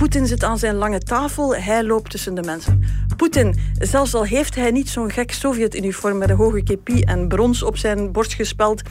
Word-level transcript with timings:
Poetin 0.00 0.26
zit 0.26 0.44
aan 0.44 0.58
zijn 0.58 0.74
lange 0.74 0.98
tafel, 0.98 1.54
hij 1.54 1.84
loopt 1.84 2.10
tussen 2.10 2.34
de 2.34 2.42
mensen. 2.42 2.84
Poetin, 3.16 3.58
zelfs 3.78 4.14
al 4.14 4.24
heeft 4.24 4.54
hij 4.54 4.70
niet 4.70 4.88
zo'n 4.88 5.10
gek 5.10 5.32
Sovjet-uniform 5.32 6.18
met 6.18 6.30
een 6.30 6.36
hoge 6.36 6.62
kepi 6.62 7.02
en 7.02 7.28
brons 7.28 7.62
op 7.62 7.76
zijn 7.76 8.12
borst 8.12 8.32
gespeld, 8.32 8.82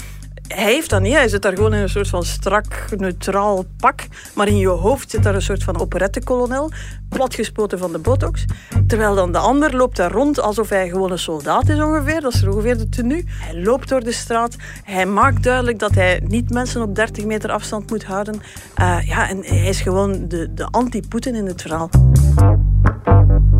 hij 0.56 0.74
heeft 0.74 0.90
dat 0.90 1.02
niet. 1.02 1.14
Hij 1.14 1.28
zit 1.28 1.42
daar 1.42 1.56
gewoon 1.56 1.74
in 1.74 1.82
een 1.82 1.90
soort 1.90 2.08
van 2.08 2.24
strak, 2.24 2.86
neutraal 2.98 3.66
pak. 3.78 4.08
Maar 4.36 4.48
in 4.48 4.58
je 4.58 4.68
hoofd 4.68 5.10
zit 5.10 5.24
daar 5.24 5.36
een 5.36 5.42
soort 5.42 5.64
van 5.64 5.80
operettekolonel, 5.80 6.72
platgespoten 7.10 7.80
van 7.80 7.92
de 7.92 8.00
botox. 8.00 8.46
Terwijl 8.88 9.16
dan 9.16 9.32
de 9.32 9.38
ander 9.38 9.76
loopt 9.76 9.98
daar 9.98 10.12
rond 10.12 10.40
alsof 10.40 10.70
hij 10.70 10.90
gewoon 10.90 11.12
een 11.12 11.20
soldaat 11.20 11.70
is 11.70 11.80
ongeveer. 11.82 12.22
Dat 12.22 12.34
is 12.34 12.44
ongeveer 12.44 12.78
de 12.78 12.90
tenue. 12.90 13.24
Hij 13.28 13.62
loopt 13.62 13.90
door 13.90 14.04
de 14.04 14.12
straat. 14.12 14.56
Hij 14.84 15.06
maakt 15.06 15.44
duidelijk 15.44 15.80
dat 15.80 15.96
hij 15.96 16.22
niet 16.28 16.50
mensen 16.50 16.82
op 16.82 16.96
30 16.96 17.26
meter 17.26 17.52
afstand 17.52 17.90
moet 17.90 18.04
houden. 18.04 18.42
Uh, 18.80 19.08
ja, 19.08 19.30
en 19.30 19.44
hij 19.44 19.68
is 19.68 19.82
gewoon 19.82 20.28
de, 20.28 20.54
de 20.54 20.68
anti-Poetin 21.00 21.36
in 21.36 21.46
het 21.46 21.62
verhaal. 21.62 21.90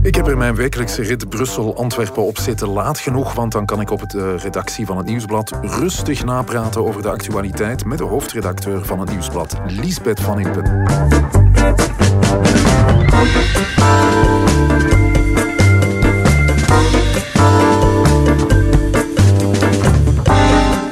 Ik 0.02 0.16
heb 0.16 0.28
er 0.28 0.38
mijn 0.38 0.56
wekelijkse 0.56 1.02
rit 1.02 1.30
Brussel-Antwerpen 1.30 2.24
op 2.24 2.38
zitten 2.38 2.68
laat 2.68 3.00
genoeg, 3.00 3.34
want 3.34 3.52
dan 3.52 3.66
kan 3.66 3.82
ik 3.82 3.92
op 3.92 4.10
de 4.10 4.36
redactie 4.36 4.86
van 4.86 4.98
het 4.98 5.06
Nieuwsblad 5.06 5.52
rustig 5.62 6.26
napraten 6.26 6.86
over 6.86 7.02
de 7.02 7.10
actualiteit 7.10 7.86
met 7.86 7.98
de 7.98 8.04
hoofdredacteur 8.04 8.86
van 8.86 9.00
het 9.00 9.10
Nieuwsblad, 9.10 9.58
Liesbeth 9.68 10.20
van 10.20 10.40
Impen. 10.40 10.84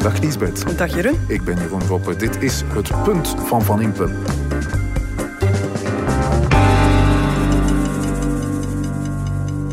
Dag 0.01 0.19
Liesbeth. 0.19 0.77
Dag 0.77 0.93
Jeroen. 0.93 1.19
Ik 1.27 1.43
ben 1.43 1.57
Jeroen 1.57 1.87
Roppe. 1.87 2.15
Dit 2.15 2.43
is 2.43 2.63
Het 2.67 3.03
Punt 3.03 3.35
van 3.45 3.61
Van 3.61 3.81
Impen. 3.81 4.15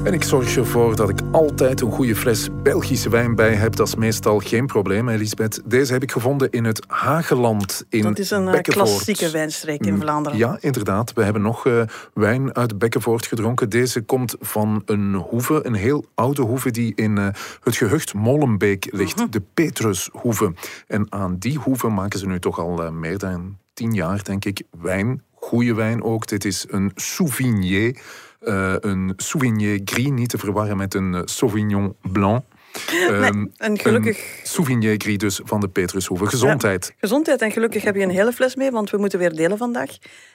En 0.04 0.12
ik 0.12 0.22
zorg 0.22 0.56
ervoor 0.56 0.96
dat 0.96 1.08
ik 1.08 1.20
altijd 1.32 1.80
een 1.80 1.90
goede 1.90 2.16
fles 2.16 2.48
Belgische 2.62 3.08
wijn 3.08 3.34
bij 3.34 3.54
heb. 3.54 3.76
Dat 3.76 3.86
is 3.86 3.94
meestal 3.94 4.38
geen 4.38 4.66
probleem, 4.66 5.08
Elisabeth. 5.08 5.60
Deze 5.64 5.92
heb 5.92 6.02
ik 6.02 6.12
gevonden 6.12 6.50
in 6.50 6.64
het 6.64 6.84
Hageland 6.86 7.84
in 7.88 8.02
Dat 8.02 8.18
is 8.18 8.30
een 8.30 8.48
eh, 8.48 8.60
klassieke 8.60 9.30
wijnstreek 9.30 9.86
in 9.86 10.00
Vlaanderen. 10.00 10.38
Ja, 10.38 10.58
inderdaad. 10.60 11.12
We 11.12 11.22
hebben 11.22 11.42
nog 11.42 11.66
uh, 11.66 11.82
wijn 12.14 12.54
uit 12.54 12.78
Bekkenvoort 12.78 13.26
gedronken. 13.26 13.68
Deze 13.68 14.00
komt 14.00 14.36
van 14.40 14.82
een 14.86 15.14
hoeve, 15.14 15.66
een 15.66 15.74
heel 15.74 16.04
oude 16.14 16.42
hoeve 16.42 16.70
die 16.70 16.92
in 16.94 17.16
uh, 17.16 17.28
het 17.62 17.76
gehucht 17.76 18.14
Molenbeek 18.14 18.88
ligt. 18.90 19.16
Mm 19.16 19.22
-hmm. 19.22 19.30
De 19.30 19.42
Petrushoeve. 19.54 20.52
En 20.86 21.06
aan 21.12 21.36
die 21.38 21.58
hoeve 21.58 21.88
maken 21.88 22.18
ze 22.18 22.26
nu 22.26 22.40
toch 22.40 22.58
al 22.58 22.92
meer 22.92 23.18
dan 23.18 23.56
tien 23.74 23.92
jaar, 23.92 24.24
denk 24.24 24.44
ik, 24.44 24.62
wijn. 24.80 25.22
Goede 25.34 25.74
wijn 25.74 26.02
ook. 26.02 26.26
Dit 26.26 26.44
is 26.44 26.64
een 26.68 26.92
Souvignier. 26.94 28.00
Uh, 28.44 28.74
een 28.80 29.12
Sauvignon 29.16 29.80
Gris, 29.84 30.10
niet 30.10 30.28
te 30.28 30.38
verwarren 30.38 30.76
met 30.76 30.94
een 30.94 31.22
Sauvignon 31.24 31.96
Blanc. 32.12 32.42
Um, 33.10 33.52
en 33.56 33.78
gelukkig... 33.78 34.18
Een 34.18 34.46
Sauvignon 34.46 34.94
Gris 34.98 35.18
dus 35.18 35.40
van 35.44 35.60
de 35.60 35.68
Petrushoeve. 35.68 36.26
Gezondheid. 36.26 36.86
Ja, 36.86 36.94
gezondheid 36.98 37.42
en 37.42 37.50
gelukkig 37.50 37.82
heb 37.82 37.94
je 37.94 38.02
een 38.02 38.10
hele 38.10 38.32
fles 38.32 38.54
mee, 38.54 38.70
want 38.70 38.90
we 38.90 38.96
moeten 38.96 39.18
weer 39.18 39.34
delen 39.34 39.58
vandaag. 39.58 39.90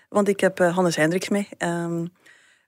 Want 0.10 0.28
ik 0.28 0.40
heb 0.40 0.60
uh, 0.60 0.76
Hannes 0.76 0.96
Hendricks 0.96 1.30
mee. 1.30 1.48
Um, 1.58 2.12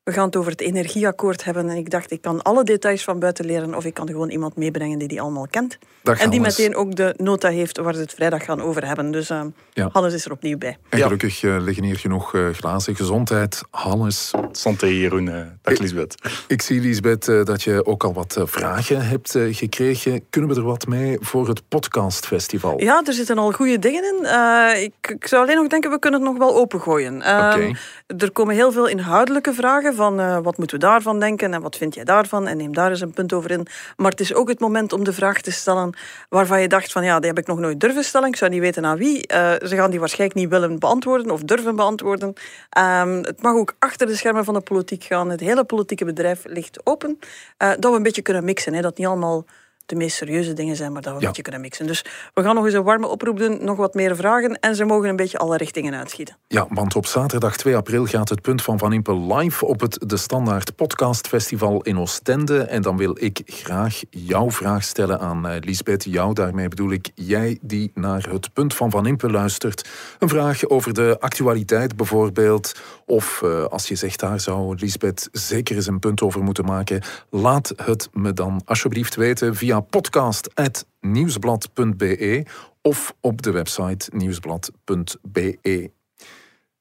we 0.04 0.12
gaan 0.12 0.26
het 0.26 0.36
over 0.36 0.52
het 0.52 0.62
energieakkoord 0.62 1.44
hebben. 1.44 1.70
En 1.70 1.76
ik 1.76 1.90
dacht, 1.90 2.12
ik 2.12 2.22
kan 2.22 2.42
alle 2.42 2.64
details 2.64 3.04
van 3.04 3.20
buiten 3.20 3.46
leren. 3.46 3.76
Of 3.76 3.86
ik 3.86 3.94
kan 3.94 4.08
gewoon 4.08 4.30
iemand 4.30 4.56
meebrengen 4.56 5.00
die 5.00 5.08
die 5.08 5.22
allemaal 5.22 5.48
kent. 5.50 5.78
En 6.04 6.30
die 6.30 6.40
meteen 6.40 6.76
ook 6.76 6.96
de 6.96 7.14
nota 7.18 7.50
heeft 7.50 7.78
waar 7.78 7.94
we 7.94 8.00
het 8.00 8.14
vrijdag 8.14 8.44
gaan 8.44 8.62
over 8.62 8.88
hebben. 8.88 9.12
Dus 9.12 9.30
uh, 9.30 9.42
ja. 9.74 9.90
Hannes 9.92 10.14
is 10.14 10.26
er 10.26 10.32
opnieuw 10.32 10.58
bij. 10.58 10.78
En 10.90 11.00
gelukkig 11.00 11.44
uh, 11.44 11.62
liggen 11.62 11.84
hier 11.84 11.98
genoeg 11.98 12.34
uh, 12.34 12.50
glazen. 12.50 12.96
Gezondheid, 12.96 13.62
Hannes. 13.70 14.32
Santé, 14.52 14.86
Jeroen. 14.86 15.26
Dag, 15.62 15.78
Lisbeth. 15.78 16.16
Ik, 16.22 16.44
ik 16.48 16.62
zie, 16.62 16.82
Lisbeth, 16.82 17.26
dat 17.26 17.64
je 17.64 17.86
ook 17.86 18.04
al 18.04 18.14
wat 18.14 18.42
vragen 18.44 19.08
hebt 19.08 19.38
gekregen. 19.52 20.30
Kunnen 20.30 20.50
we 20.50 20.56
er 20.56 20.66
wat 20.66 20.88
mee 20.88 21.18
voor 21.20 21.48
het 21.48 21.68
podcastfestival? 21.68 22.82
Ja, 22.82 23.02
er 23.06 23.14
zitten 23.14 23.38
al 23.38 23.52
goede 23.52 23.80
dingen 23.80 24.04
in. 24.04 24.26
Eh, 24.26 24.82
Ik, 24.84 24.94
ik, 25.02 25.28
zou 25.28 25.44
alleen 25.44 25.56
nog 25.56 25.68
denken, 25.68 25.92
we 25.92 26.00
kunnen 26.00 26.20
het 26.20 26.30
nog 26.30 26.40
wel 26.40 26.56
opengooien. 26.56 27.14
Um, 27.14 27.20
okay. 27.20 27.76
Er 28.18 28.32
komen 28.32 28.56
heel 28.56 28.72
veel 28.72 28.88
inhoudelijke 28.88 29.54
vragen 29.54 29.91
van 29.94 30.20
uh, 30.20 30.38
wat 30.42 30.58
moeten 30.58 30.80
we 30.80 30.86
daarvan 30.86 31.20
denken 31.20 31.54
en 31.54 31.62
wat 31.62 31.78
vind 31.78 31.96
jij 31.96 32.04
daarvan 32.04 32.48
en 32.48 32.58
neem 32.58 32.74
daar 32.74 32.90
eens 32.90 33.02
een 33.02 33.14
punt 33.14 33.34
over 33.34 33.52
in. 33.52 33.68
Maar 33.96 34.12
het 34.12 34.20
is 34.20 34.34
ook 34.34 34.50
het 34.50 34.60
moment 34.60 34.94
om 34.94 35.04
de 35.04 35.14
vraag 35.14 35.42
te 35.42 35.52
stellen 35.52 35.94
waarvan 36.30 36.62
je 36.62 36.68
dacht 36.68 36.92
van 36.92 37.04
ja, 37.04 37.20
die 37.20 37.30
heb 37.30 37.38
ik 37.38 37.48
nog 37.48 37.60
nooit 37.60 37.80
durven 37.80 38.04
stellen. 38.04 38.28
Ik 38.28 38.36
zou 38.36 38.52
niet 38.52 38.60
weten 38.60 38.86
aan 38.86 38.98
wie. 38.98 39.34
Uh, 39.34 39.52
ze 39.52 39.76
gaan 39.76 39.90
die 39.90 40.00
waarschijnlijk 40.00 40.40
niet 40.40 40.50
willen 40.50 40.80
beantwoorden 40.80 41.32
of 41.32 41.42
durven 41.42 41.76
beantwoorden. 41.76 42.34
Um, 42.78 43.24
het 43.24 43.42
mag 43.42 43.56
ook 43.56 43.76
achter 43.80 44.08
de 44.08 44.16
schermen 44.16 44.46
van 44.46 44.54
de 44.54 44.62
politiek 44.62 45.04
gaan. 45.04 45.30
Het 45.30 45.40
hele 45.40 45.64
politieke 45.64 46.06
bedrijf 46.06 46.42
ligt 46.46 46.80
open. 46.84 47.20
Uh, 47.58 47.70
dat 47.80 47.92
we 47.92 47.98
een 47.98 48.04
beetje 48.04 48.22
kunnen 48.22 48.44
mixen. 48.44 48.74
Hè. 48.74 48.82
Dat 48.82 48.98
niet 48.98 49.08
allemaal 49.08 49.46
de 49.92 49.98
meest 49.98 50.16
serieuze 50.18 50.54
dingen 50.54 50.76
zijn, 50.76 50.92
maar 50.92 51.02
dat 51.02 51.12
we 51.12 51.16
een 51.18 51.22
Ja. 51.22 51.28
beetje 51.28 51.42
kunnen 51.42 51.62
mixen. 51.62 51.88
Dus 51.88 52.06
we 52.34 52.42
gaan 52.44 52.56
nog 52.56 52.66
eens 52.66 52.74
een 52.74 52.84
warme 52.84 53.08
oproep 53.08 53.38
doen, 53.38 53.58
nog 53.64 53.78
wat 53.78 53.94
meer 53.94 54.16
vragen 54.16 54.60
en 54.60 54.76
ze 54.76 54.86
mogen 54.86 55.10
een 55.10 55.16
beetje 55.16 55.38
alle 55.38 55.58
richtingen 55.58 55.94
uitschieten. 55.96 56.38
Ja, 56.48 56.66
want 56.70 56.96
op 56.96 57.06
zaterdag 57.06 57.58
2 57.58 57.76
april 57.76 58.06
gaat 58.06 58.30
het 58.30 58.42
punt 58.42 58.62
van 58.62 58.80
Van 58.80 58.94
Impe 58.94 59.16
live 59.16 59.66
op 59.66 59.80
het 59.80 59.98
De 60.10 60.18
Standaard 60.18 60.76
Podcast 60.76 61.28
Festival 61.28 61.82
in 61.82 62.00
Oostende. 62.00 62.62
En 62.62 62.82
dan 62.82 62.98
wil 62.98 63.16
ik 63.20 63.42
graag 63.46 64.00
jouw 64.10 64.52
vraag 64.52 64.84
stellen 64.84 65.20
aan 65.20 65.48
uh, 65.48 65.56
Lisbeth. 65.60 66.04
Jou, 66.04 66.34
daarmee 66.34 66.68
bedoel 66.68 66.92
ik 66.92 67.10
jij 67.16 67.58
die 67.62 67.92
naar 67.94 68.28
het 68.30 68.54
punt 68.54 68.74
van 68.74 68.92
Van 68.92 69.06
Impe 69.08 69.30
luistert. 69.32 69.90
Een 70.20 70.30
vraag 70.30 70.68
over 70.68 70.94
de 70.94 71.18
actualiteit 71.20 71.96
bijvoorbeeld. 71.96 72.76
Of 73.06 73.42
uh, 73.44 73.64
als 73.64 73.88
je 73.88 73.96
zegt, 73.96 74.20
daar 74.20 74.40
zou 74.40 74.76
Lisbeth 74.80 75.30
zeker 75.32 75.76
eens 75.76 75.88
een 75.88 76.00
punt 76.00 76.22
over 76.22 76.44
moeten 76.44 76.66
maken. 76.66 77.02
Laat 77.30 77.74
het 77.76 78.10
me 78.14 78.34
dan 78.34 78.62
alsjeblieft 78.66 79.16
weten 79.16 79.56
via 79.56 79.81
podcast.nieuwsblad.be 79.82 82.46
of 82.82 83.16
op 83.20 83.42
de 83.42 83.52
website 83.52 84.10
nieuwsblad.be. 84.14 85.92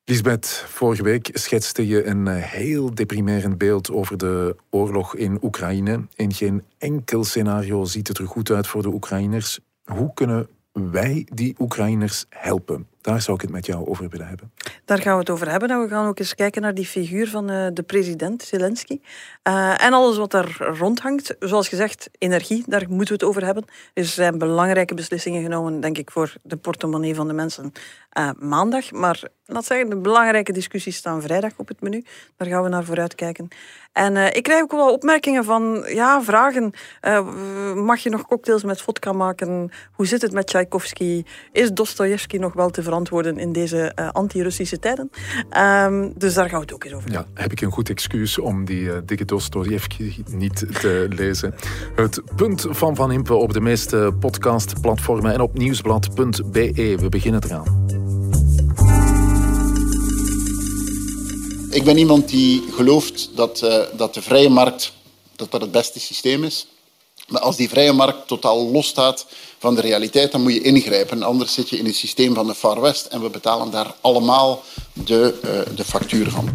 Lisbeth, 0.04 0.64
vorige 0.68 1.02
week 1.02 1.30
schetste 1.32 1.86
je 1.86 2.06
een 2.06 2.28
eh, 2.28 2.42
heel 2.42 2.94
deprimerend 2.94 3.58
beeld 3.58 3.90
over 3.90 4.18
de 4.18 4.56
oorlog 4.70 5.16
in 5.16 5.38
Oekraïne. 5.42 6.06
In 6.14 6.32
geen 6.32 6.64
enkel 6.78 7.24
scenario 7.24 7.84
ziet 7.84 8.08
het 8.08 8.18
er 8.18 8.26
goed 8.26 8.50
uit 8.50 8.66
voor 8.66 8.82
de 8.82 8.88
Oekraïners. 8.88 9.58
Hoe 9.84 10.14
kunnen 10.14 10.48
wij 10.72 11.26
die 11.34 11.54
Oekraïners 11.58 12.24
helpen? 12.28 12.89
Daar 13.00 13.20
zou 13.20 13.36
ik 13.36 13.42
het 13.42 13.50
met 13.50 13.66
jou 13.66 13.86
over 13.86 14.08
willen 14.08 14.26
hebben. 14.26 14.52
Daar 14.84 15.00
gaan 15.00 15.12
we 15.12 15.20
het 15.20 15.30
over 15.30 15.50
hebben. 15.50 15.70
En 15.70 15.80
we 15.80 15.88
gaan 15.88 16.06
ook 16.06 16.18
eens 16.18 16.34
kijken 16.34 16.62
naar 16.62 16.74
die 16.74 16.86
figuur 16.86 17.28
van 17.28 17.50
uh, 17.50 17.66
de 17.72 17.82
president, 17.82 18.42
Zelensky. 18.42 19.00
Uh, 19.48 19.84
en 19.84 19.92
alles 19.92 20.16
wat 20.16 20.30
daar 20.30 20.56
rondhangt. 20.58 21.36
Zoals 21.38 21.68
gezegd, 21.68 22.10
energie, 22.18 22.64
daar 22.66 22.84
moeten 22.88 23.06
we 23.06 23.12
het 23.12 23.24
over 23.24 23.44
hebben. 23.44 23.64
Er 23.94 24.04
zijn 24.04 24.38
belangrijke 24.38 24.94
beslissingen 24.94 25.42
genomen, 25.42 25.80
denk 25.80 25.98
ik, 25.98 26.10
voor 26.10 26.34
de 26.42 26.56
portemonnee 26.56 27.14
van 27.14 27.28
de 27.28 27.34
mensen 27.34 27.72
uh, 28.18 28.30
maandag. 28.38 28.90
Maar 28.90 29.22
laat 29.44 29.64
zeggen, 29.64 29.88
de 29.88 29.96
belangrijke 29.96 30.52
discussies 30.52 30.96
staan 30.96 31.22
vrijdag 31.22 31.52
op 31.56 31.68
het 31.68 31.80
menu. 31.80 32.04
Daar 32.36 32.48
gaan 32.48 32.62
we 32.62 32.68
naar 32.68 32.84
vooruit 32.84 33.14
kijken. 33.14 33.48
En 33.92 34.16
uh, 34.16 34.26
ik 34.26 34.42
krijg 34.42 34.62
ook 34.62 34.70
wel 34.70 34.92
opmerkingen 34.92 35.44
van, 35.44 35.84
ja, 35.86 36.22
vragen. 36.22 36.72
Uh, 37.02 37.74
mag 37.74 37.98
je 37.98 38.10
nog 38.10 38.26
cocktails 38.26 38.64
met 38.64 38.82
vodka 38.82 39.12
maken? 39.12 39.70
Hoe 39.92 40.06
zit 40.06 40.22
het 40.22 40.32
met 40.32 40.46
Tchaikovsky? 40.46 41.22
Is 41.52 41.72
Dostoevsky 41.72 42.36
nog 42.36 42.52
wel 42.52 42.70
te 42.70 42.82
verantwoorden 42.82 43.38
in 43.38 43.52
deze 43.52 43.92
uh, 43.98 44.08
anti-Russische 44.10 44.78
tijden? 44.78 45.10
Um, 45.58 46.12
dus 46.16 46.34
daar 46.34 46.48
gaan 46.48 46.58
we 46.58 46.64
het 46.64 46.74
ook 46.74 46.84
eens 46.84 46.94
over 46.94 47.12
Ja, 47.12 47.26
heb 47.34 47.52
ik 47.52 47.60
een 47.60 47.70
goed 47.70 47.90
excuus 47.90 48.38
om 48.38 48.64
die 48.64 49.04
dikke 49.04 49.24
Dostoevsky 49.24 50.22
niet 50.30 50.80
te 50.80 51.06
lezen. 51.08 51.54
Het 51.94 52.22
punt 52.36 52.66
van 52.68 52.96
Van 52.96 53.12
Impe 53.12 53.34
op 53.34 53.52
de 53.52 53.60
meeste 53.60 54.12
podcastplatformen 54.20 55.32
en 55.32 55.40
op 55.40 55.58
nieuwsblad.be. 55.58 56.96
We 57.00 57.08
beginnen 57.08 57.44
eraan. 57.44 57.79
Ik 61.70 61.84
ben 61.84 61.98
iemand 61.98 62.28
die 62.28 62.64
gelooft 62.72 63.30
dat, 63.34 63.60
uh, 63.64 63.82
dat 63.96 64.14
de 64.14 64.22
vrije 64.22 64.48
markt 64.48 64.92
dat 65.36 65.50
dat 65.50 65.60
het 65.60 65.72
beste 65.72 66.00
systeem 66.00 66.44
is. 66.44 66.66
Maar 67.28 67.40
als 67.40 67.56
die 67.56 67.68
vrije 67.68 67.92
markt 67.92 68.26
totaal 68.26 68.70
losstaat 68.70 69.26
van 69.58 69.74
de 69.74 69.80
realiteit, 69.80 70.32
dan 70.32 70.42
moet 70.42 70.54
je 70.54 70.62
ingrijpen. 70.62 71.22
Anders 71.22 71.54
zit 71.54 71.68
je 71.68 71.78
in 71.78 71.84
het 71.84 71.96
systeem 71.96 72.34
van 72.34 72.46
de 72.46 72.54
Far 72.54 72.80
West 72.80 73.06
en 73.06 73.22
we 73.22 73.30
betalen 73.30 73.70
daar 73.70 73.94
allemaal 74.00 74.62
de, 74.92 75.38
uh, 75.44 75.76
de 75.76 75.84
factuur 75.84 76.30
van. 76.30 76.52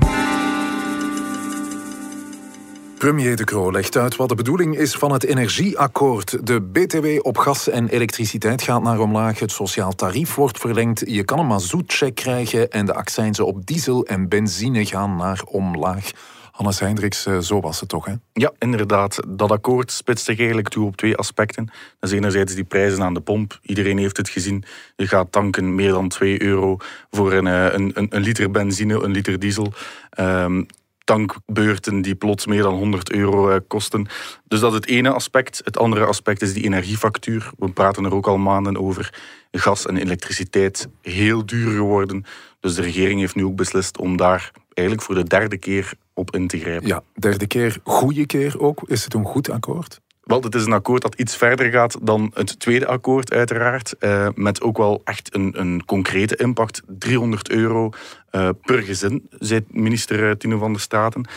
Premier 2.98 3.36
De 3.36 3.44
Croo 3.44 3.72
legt 3.72 3.98
uit 3.98 4.16
wat 4.16 4.30
de 4.30 4.36
bedoeling 4.36 4.78
is 4.78 4.94
van 4.94 5.12
het 5.12 5.24
energieakkoord. 5.24 6.48
De 6.48 6.62
BTW 6.62 7.06
op 7.22 7.38
gas 7.38 7.70
en 7.70 7.88
elektriciteit 7.88 8.62
gaat 8.62 8.84
naar 8.84 9.00
omlaag. 9.00 9.40
Het 9.40 9.52
sociaal 9.52 9.96
tarief 9.96 10.36
wordt 10.36 10.60
verlengd. 10.60 11.04
Je 11.08 11.24
kan 11.24 11.40
een 11.40 11.48
mazoetcheck 11.48 12.16
krijgen 12.16 12.70
en 12.70 12.86
de 12.86 12.94
accijnzen 12.94 13.46
op 13.46 13.66
diesel 13.66 14.06
en 14.06 14.30
benzine 14.30 14.86
gaan 14.86 15.16
naar 15.16 15.44
omlaag. 15.48 16.12
Hannes 16.52 16.80
Hendricks, 16.80 17.26
eh, 17.26 17.38
zo 17.38 17.60
was 17.60 17.80
het 17.80 17.90
toch, 17.90 18.06
hè? 18.06 18.14
Ja, 18.34 18.52
inderdaad. 18.60 19.20
Dat 19.28 19.52
akkoord 19.52 19.92
spitst 19.92 20.26
zich 20.26 20.38
eigenlijk 20.38 20.70
toe 20.70 20.86
op 20.86 20.96
twee 20.96 21.16
aspecten. 21.16 21.66
Dat 22.00 22.10
is 22.10 22.16
enerzijds 22.16 22.54
die 22.56 22.64
prijzen 22.64 23.04
aan 23.04 23.14
de 23.14 23.22
pomp. 23.22 23.60
Iedereen 23.62 23.98
heeft 23.98 24.18
het 24.18 24.30
gezien. 24.30 24.64
Je 24.96 25.08
gaat 25.08 25.32
tanken 25.32 25.76
meer 25.76 25.92
dan 25.92 26.10
2 26.10 26.42
euro 26.42 26.78
voor 27.12 27.34
een, 27.34 27.48
eh, 27.48 27.74
een, 27.74 27.92
een, 27.94 28.08
een 28.10 28.22
liter 28.22 28.52
benzine, 28.52 29.04
een 29.04 29.12
liter 29.12 29.40
diesel. 29.40 29.74
Um, 30.20 30.66
tankbeurten 31.06 32.02
die 32.02 32.16
plots 32.16 32.46
meer 32.46 32.62
dan 32.62 32.74
100 32.74 33.12
euro 33.12 33.50
eh, 33.50 33.60
kosten. 33.68 34.08
Dus 34.48 34.60
dat 34.60 34.72
is 34.72 34.78
het 34.78 34.88
ene 34.88 35.10
aspect. 35.10 35.62
Het 35.64 35.78
andere 35.78 36.06
aspect 36.06 36.42
is 36.42 36.54
die 36.54 36.64
energiefactuur. 36.64 37.52
We 37.58 37.70
praten 37.70 38.06
er 38.06 38.14
ook 38.14 38.28
al 38.28 38.38
maanden 38.38 38.78
over. 38.78 39.14
Gas 39.52 39.86
en 39.86 39.98
elektriciteit 39.98 40.88
heel 41.02 41.46
duur 41.46 41.72
geworden. 41.72 42.26
Dus 42.60 42.76
de 42.76 42.82
regering 42.82 43.20
heeft 43.20 43.36
nu 43.36 43.46
ook 43.46 43.56
beslist 43.56 43.98
om 43.98 44.18
daar 44.18 44.52
eigenlijk 44.74 45.08
voor 45.08 45.16
de 45.16 45.24
derde 45.24 45.58
keer 45.58 45.94
op 46.14 46.36
in 46.36 46.48
te 46.48 46.60
grijpen. 46.60 46.88
Ja, 46.88 47.04
derde 47.14 47.48
keer, 47.48 47.80
goede 47.84 48.26
keer 48.26 48.60
ook. 48.60 48.84
Is 48.86 49.04
het 49.04 49.14
een 49.14 49.26
goed 49.26 49.50
akkoord? 49.50 50.02
Wel, 50.26 50.42
het 50.42 50.56
is 50.56 50.66
een 50.66 50.74
akkoord 50.74 51.02
dat 51.02 51.16
iets 51.16 51.36
verder 51.36 51.72
gaat 51.72 51.98
dan 52.02 52.32
het 52.34 52.60
tweede 52.60 52.88
akkoord, 52.88 53.34
uiteraard. 53.34 53.98
Eh, 53.98 54.28
met 54.36 54.62
ook 54.62 54.78
wel 54.78 55.02
echt 55.04 55.36
een, 55.36 55.60
een 55.60 55.86
concrete 55.86 56.36
impact. 56.36 56.82
300 56.88 57.50
euro 57.50 57.90
uh, 58.32 58.50
per 58.62 58.82
gezin, 58.82 59.28
zei 59.30 59.66
minister 59.70 60.38
Tino 60.38 60.58
van 60.58 60.72
der 60.72 60.82
Staten. 60.82 61.28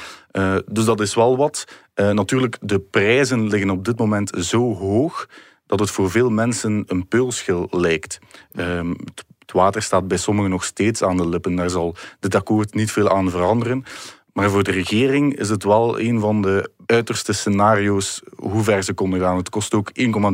Dus 0.66 0.84
dat 0.84 1.00
is 1.00 1.14
wel 1.14 1.36
wat. 1.36 1.64
natuurlijk, 1.94 2.58
de 2.60 2.78
prijzen 2.78 3.48
liggen 3.48 3.70
op 3.70 3.84
dit 3.84 3.98
moment 3.98 4.32
zo 4.38 4.74
hoog 4.74 5.28
dat 5.66 5.80
het 5.80 5.90
voor 5.90 6.10
veel 6.10 6.30
mensen 6.30 6.84
een 6.86 7.08
peulschil 7.08 7.68
lijkt. 7.70 8.18
Het 8.52 9.52
water 9.52 9.82
staat 9.82 10.08
bij 10.08 10.16
sommigen 10.18 10.50
nog 10.50 10.64
steeds 10.64 11.02
aan 11.02 11.16
de 11.16 11.28
lippen. 11.28 11.56
Daar 11.56 11.70
zal 11.70 11.96
dit 12.20 12.34
akkoord 12.34 12.74
niet 12.74 12.92
veel 12.92 13.10
aan 13.10 13.30
veranderen. 13.30 13.84
Maar 14.32 14.50
voor 14.50 14.62
de 14.62 14.70
regering 14.70 15.38
is 15.38 15.48
het 15.48 15.64
wel 15.64 16.00
een 16.00 16.20
van 16.20 16.42
de 16.42 16.70
uiterste 16.90 17.32
scenario's 17.32 18.22
hoe 18.36 18.62
ver 18.62 18.82
ze 18.82 18.92
konden 18.92 19.20
gaan. 19.20 19.36
Het 19.36 19.48
kost 19.48 19.74
ook 19.74 19.90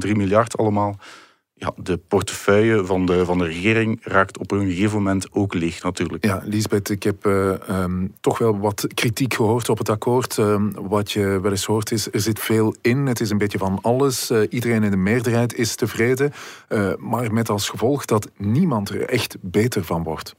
1,3 0.07 0.13
miljard 0.13 0.57
allemaal. 0.57 0.99
Ja, 1.57 1.73
de 1.77 1.97
portefeuille 1.97 2.85
van 2.85 3.07
de, 3.07 3.25
van 3.25 3.39
de 3.39 3.45
regering 3.45 4.01
raakt 4.03 4.39
op 4.39 4.51
een 4.51 4.69
gegeven 4.69 4.97
moment 4.97 5.33
ook 5.33 5.55
leeg 5.55 5.83
natuurlijk. 5.83 6.25
Ja, 6.25 6.43
Lisbeth, 6.45 6.91
ik 6.91 7.03
heb 7.03 7.27
uh, 7.27 7.55
um, 7.69 8.15
toch 8.21 8.39
wel 8.39 8.59
wat 8.59 8.87
kritiek 8.95 9.35
gehoord 9.35 9.69
op 9.69 9.79
het 9.79 9.89
akkoord. 9.89 10.37
Um, 10.37 10.73
wat 10.73 11.13
je 11.13 11.41
wel 11.41 11.51
eens 11.51 11.65
hoort 11.65 11.91
is, 11.91 12.13
er 12.13 12.21
zit 12.21 12.39
veel 12.41 12.75
in. 12.81 13.07
Het 13.07 13.21
is 13.21 13.31
een 13.31 13.39
beetje 13.39 13.59
van 13.59 13.79
alles. 13.83 14.31
Uh, 14.31 14.41
iedereen 14.51 14.83
in 14.83 14.91
de 14.91 14.97
meerderheid 14.97 15.55
is 15.55 15.75
tevreden. 15.75 16.33
Uh, 16.69 16.93
maar 16.99 17.33
met 17.33 17.49
als 17.49 17.69
gevolg 17.69 18.05
dat 18.05 18.31
niemand 18.37 18.89
er 18.89 19.09
echt 19.09 19.37
beter 19.41 19.85
van 19.85 20.03
wordt. 20.03 20.35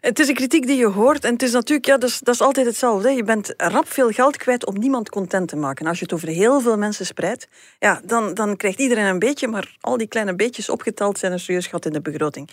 Het 0.00 0.18
is 0.18 0.28
een 0.28 0.34
kritiek 0.34 0.66
die 0.66 0.76
je 0.76 0.86
hoort 0.86 1.24
en 1.24 1.32
het 1.32 1.42
is 1.42 1.52
natuurlijk, 1.52 1.86
ja, 1.86 1.98
dat 1.98 2.08
is, 2.08 2.18
dat 2.18 2.34
is 2.34 2.40
altijd 2.40 2.66
hetzelfde. 2.66 3.10
Je 3.10 3.24
bent 3.24 3.54
rap 3.56 3.88
veel 3.88 4.10
geld 4.10 4.36
kwijt 4.36 4.66
om 4.66 4.78
niemand 4.78 5.10
content 5.10 5.48
te 5.48 5.56
maken. 5.56 5.86
Als 5.86 5.98
je 5.98 6.04
het 6.04 6.12
over 6.12 6.28
heel 6.28 6.60
veel 6.60 6.78
mensen 6.78 7.06
spreidt, 7.06 7.48
ja, 7.78 8.00
dan, 8.04 8.34
dan 8.34 8.56
krijgt 8.56 8.78
iedereen 8.78 9.04
een 9.04 9.18
beetje, 9.18 9.48
maar 9.48 9.76
al 9.80 9.96
die 9.96 10.08
kleine 10.08 10.34
beetjes 10.34 10.68
opgeteld 10.68 11.18
zijn 11.18 11.32
een 11.32 11.40
serieus 11.40 11.66
gat 11.66 11.86
in 11.86 11.92
de 11.92 12.00
begroting. 12.00 12.50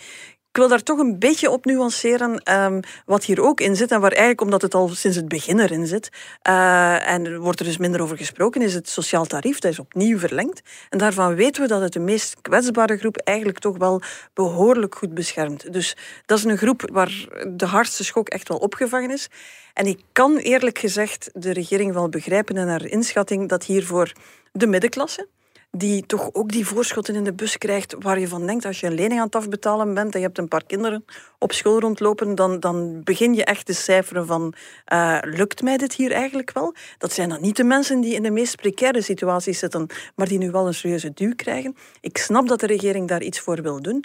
Ik 0.54 0.60
wil 0.60 0.68
daar 0.68 0.82
toch 0.82 0.98
een 0.98 1.18
beetje 1.18 1.50
op 1.50 1.64
nuanceren 1.64 2.52
um, 2.58 2.80
wat 3.06 3.24
hier 3.24 3.42
ook 3.42 3.60
in 3.60 3.76
zit. 3.76 3.90
En 3.90 4.00
waar 4.00 4.10
eigenlijk, 4.10 4.40
omdat 4.40 4.62
het 4.62 4.74
al 4.74 4.88
sinds 4.88 5.16
het 5.16 5.28
begin 5.28 5.60
erin 5.60 5.86
zit, 5.86 6.10
uh, 6.48 7.08
en 7.08 7.38
wordt 7.38 7.58
er 7.58 7.64
dus 7.64 7.76
minder 7.76 8.02
over 8.02 8.16
gesproken, 8.16 8.62
is 8.62 8.74
het 8.74 8.88
sociaal 8.88 9.24
tarief. 9.24 9.58
Dat 9.58 9.72
is 9.72 9.78
opnieuw 9.78 10.18
verlengd. 10.18 10.62
En 10.90 10.98
daarvan 10.98 11.34
weten 11.34 11.62
we 11.62 11.68
dat 11.68 11.80
het 11.80 11.92
de 11.92 12.00
meest 12.00 12.36
kwetsbare 12.42 12.96
groep 12.96 13.16
eigenlijk 13.16 13.58
toch 13.58 13.76
wel 13.76 14.02
behoorlijk 14.34 14.94
goed 14.94 15.14
beschermt. 15.14 15.72
Dus 15.72 15.96
dat 16.26 16.38
is 16.38 16.44
een 16.44 16.58
groep 16.58 16.90
waar 16.92 17.26
de 17.48 17.66
hardste 17.66 18.04
schok 18.04 18.28
echt 18.28 18.48
wel 18.48 18.58
opgevangen 18.58 19.10
is. 19.10 19.28
En 19.72 19.86
ik 19.86 20.00
kan 20.12 20.36
eerlijk 20.36 20.78
gezegd 20.78 21.30
de 21.32 21.52
regering 21.52 21.92
wel 21.92 22.08
begrijpen 22.08 22.56
en 22.56 22.68
haar 22.68 22.84
inschatting 22.84 23.48
dat 23.48 23.64
hiervoor 23.64 24.12
de 24.52 24.66
middenklasse, 24.66 25.28
die 25.76 26.06
toch 26.06 26.30
ook 26.32 26.52
die 26.52 26.66
voorschotten 26.66 27.14
in 27.14 27.24
de 27.24 27.32
bus 27.32 27.58
krijgt 27.58 27.94
waar 27.98 28.18
je 28.18 28.28
van 28.28 28.46
denkt 28.46 28.64
als 28.64 28.80
je 28.80 28.86
een 28.86 28.94
lening 28.94 29.20
aan 29.20 29.26
het 29.26 29.36
afbetalen 29.36 29.94
bent 29.94 30.14
en 30.14 30.20
je 30.20 30.26
hebt 30.26 30.38
een 30.38 30.48
paar 30.48 30.64
kinderen 30.66 31.04
op 31.38 31.52
school 31.52 31.80
rondlopen, 31.80 32.34
dan, 32.34 32.60
dan 32.60 33.00
begin 33.02 33.34
je 33.34 33.44
echt 33.44 33.66
te 33.66 33.72
cijferen 33.72 34.26
van 34.26 34.54
uh, 34.92 35.18
lukt 35.22 35.62
mij 35.62 35.76
dit 35.76 35.94
hier 35.94 36.12
eigenlijk 36.12 36.52
wel? 36.52 36.74
Dat 36.98 37.12
zijn 37.12 37.28
dan 37.28 37.40
niet 37.40 37.56
de 37.56 37.64
mensen 37.64 38.00
die 38.00 38.14
in 38.14 38.22
de 38.22 38.30
meest 38.30 38.56
precaire 38.56 39.02
situaties 39.02 39.58
zitten, 39.58 39.86
maar 40.14 40.28
die 40.28 40.38
nu 40.38 40.50
wel 40.50 40.66
een 40.66 40.74
serieuze 40.74 41.12
duw 41.14 41.34
krijgen. 41.34 41.76
Ik 42.00 42.18
snap 42.18 42.48
dat 42.48 42.60
de 42.60 42.66
regering 42.66 43.08
daar 43.08 43.22
iets 43.22 43.40
voor 43.40 43.62
wil 43.62 43.82
doen. 43.82 44.04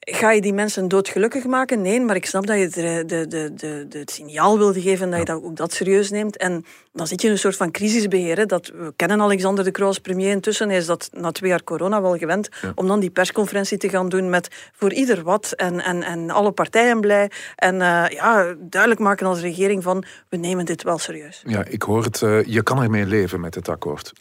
Ga 0.00 0.30
je 0.30 0.40
die 0.40 0.52
mensen 0.52 0.88
doodgelukkig 0.88 1.44
maken? 1.44 1.82
Nee, 1.82 2.00
maar 2.00 2.16
ik 2.16 2.26
snap 2.26 2.46
dat 2.46 2.58
je 2.58 2.68
de, 2.68 3.02
de, 3.06 3.26
de, 3.28 3.54
de, 3.88 3.98
het 3.98 4.10
signaal 4.10 4.58
wilde 4.58 4.80
geven 4.80 5.10
dat 5.10 5.18
je 5.18 5.24
dat, 5.24 5.42
ook 5.42 5.56
dat 5.56 5.72
serieus 5.72 6.10
neemt. 6.10 6.36
En 6.36 6.64
dan 6.92 7.06
zit 7.06 7.20
je 7.20 7.26
in 7.26 7.32
een 7.32 7.38
soort 7.38 7.56
van 7.56 7.70
crisisbeheer. 7.70 8.46
Dat, 8.46 8.72
we 8.74 8.92
kennen 8.96 9.20
Alexander 9.20 9.64
de 9.64 9.70
Croo 9.70 9.92
premier 10.02 10.30
intussen. 10.30 10.68
Hij 10.68 10.78
is 10.78 10.86
dat 10.86 11.10
na 11.12 11.32
twee 11.32 11.50
jaar 11.50 11.64
corona 11.64 12.02
wel 12.02 12.16
gewend 12.16 12.48
om 12.74 12.86
dan 12.86 13.00
die 13.00 13.10
persconferentie 13.10 13.78
te 13.78 13.88
gaan 13.88 14.08
doen 14.08 14.30
met 14.30 14.48
voor 14.72 14.92
ieder 14.92 15.22
wat 15.22 15.52
en, 15.52 15.80
en, 15.80 16.02
en 16.02 16.30
alle 16.30 16.52
partijen 16.52 17.00
blij. 17.00 17.30
En 17.56 17.74
uh, 17.74 18.04
ja, 18.08 18.54
duidelijk 18.58 19.00
maken 19.00 19.26
als 19.26 19.40
regering 19.40 19.82
van 19.82 20.04
we 20.28 20.36
nemen 20.36 20.64
dit 20.64 20.82
wel 20.82 20.98
serieus. 20.98 21.42
Ja, 21.46 21.64
ik 21.64 21.82
hoor 21.82 22.04
het. 22.04 22.20
Uh, 22.20 22.44
je 22.44 22.62
kan 22.62 22.82
ermee 22.82 23.06
leven 23.06 23.40
met 23.40 23.54
het 23.54 23.68
akkoord. 23.68 24.12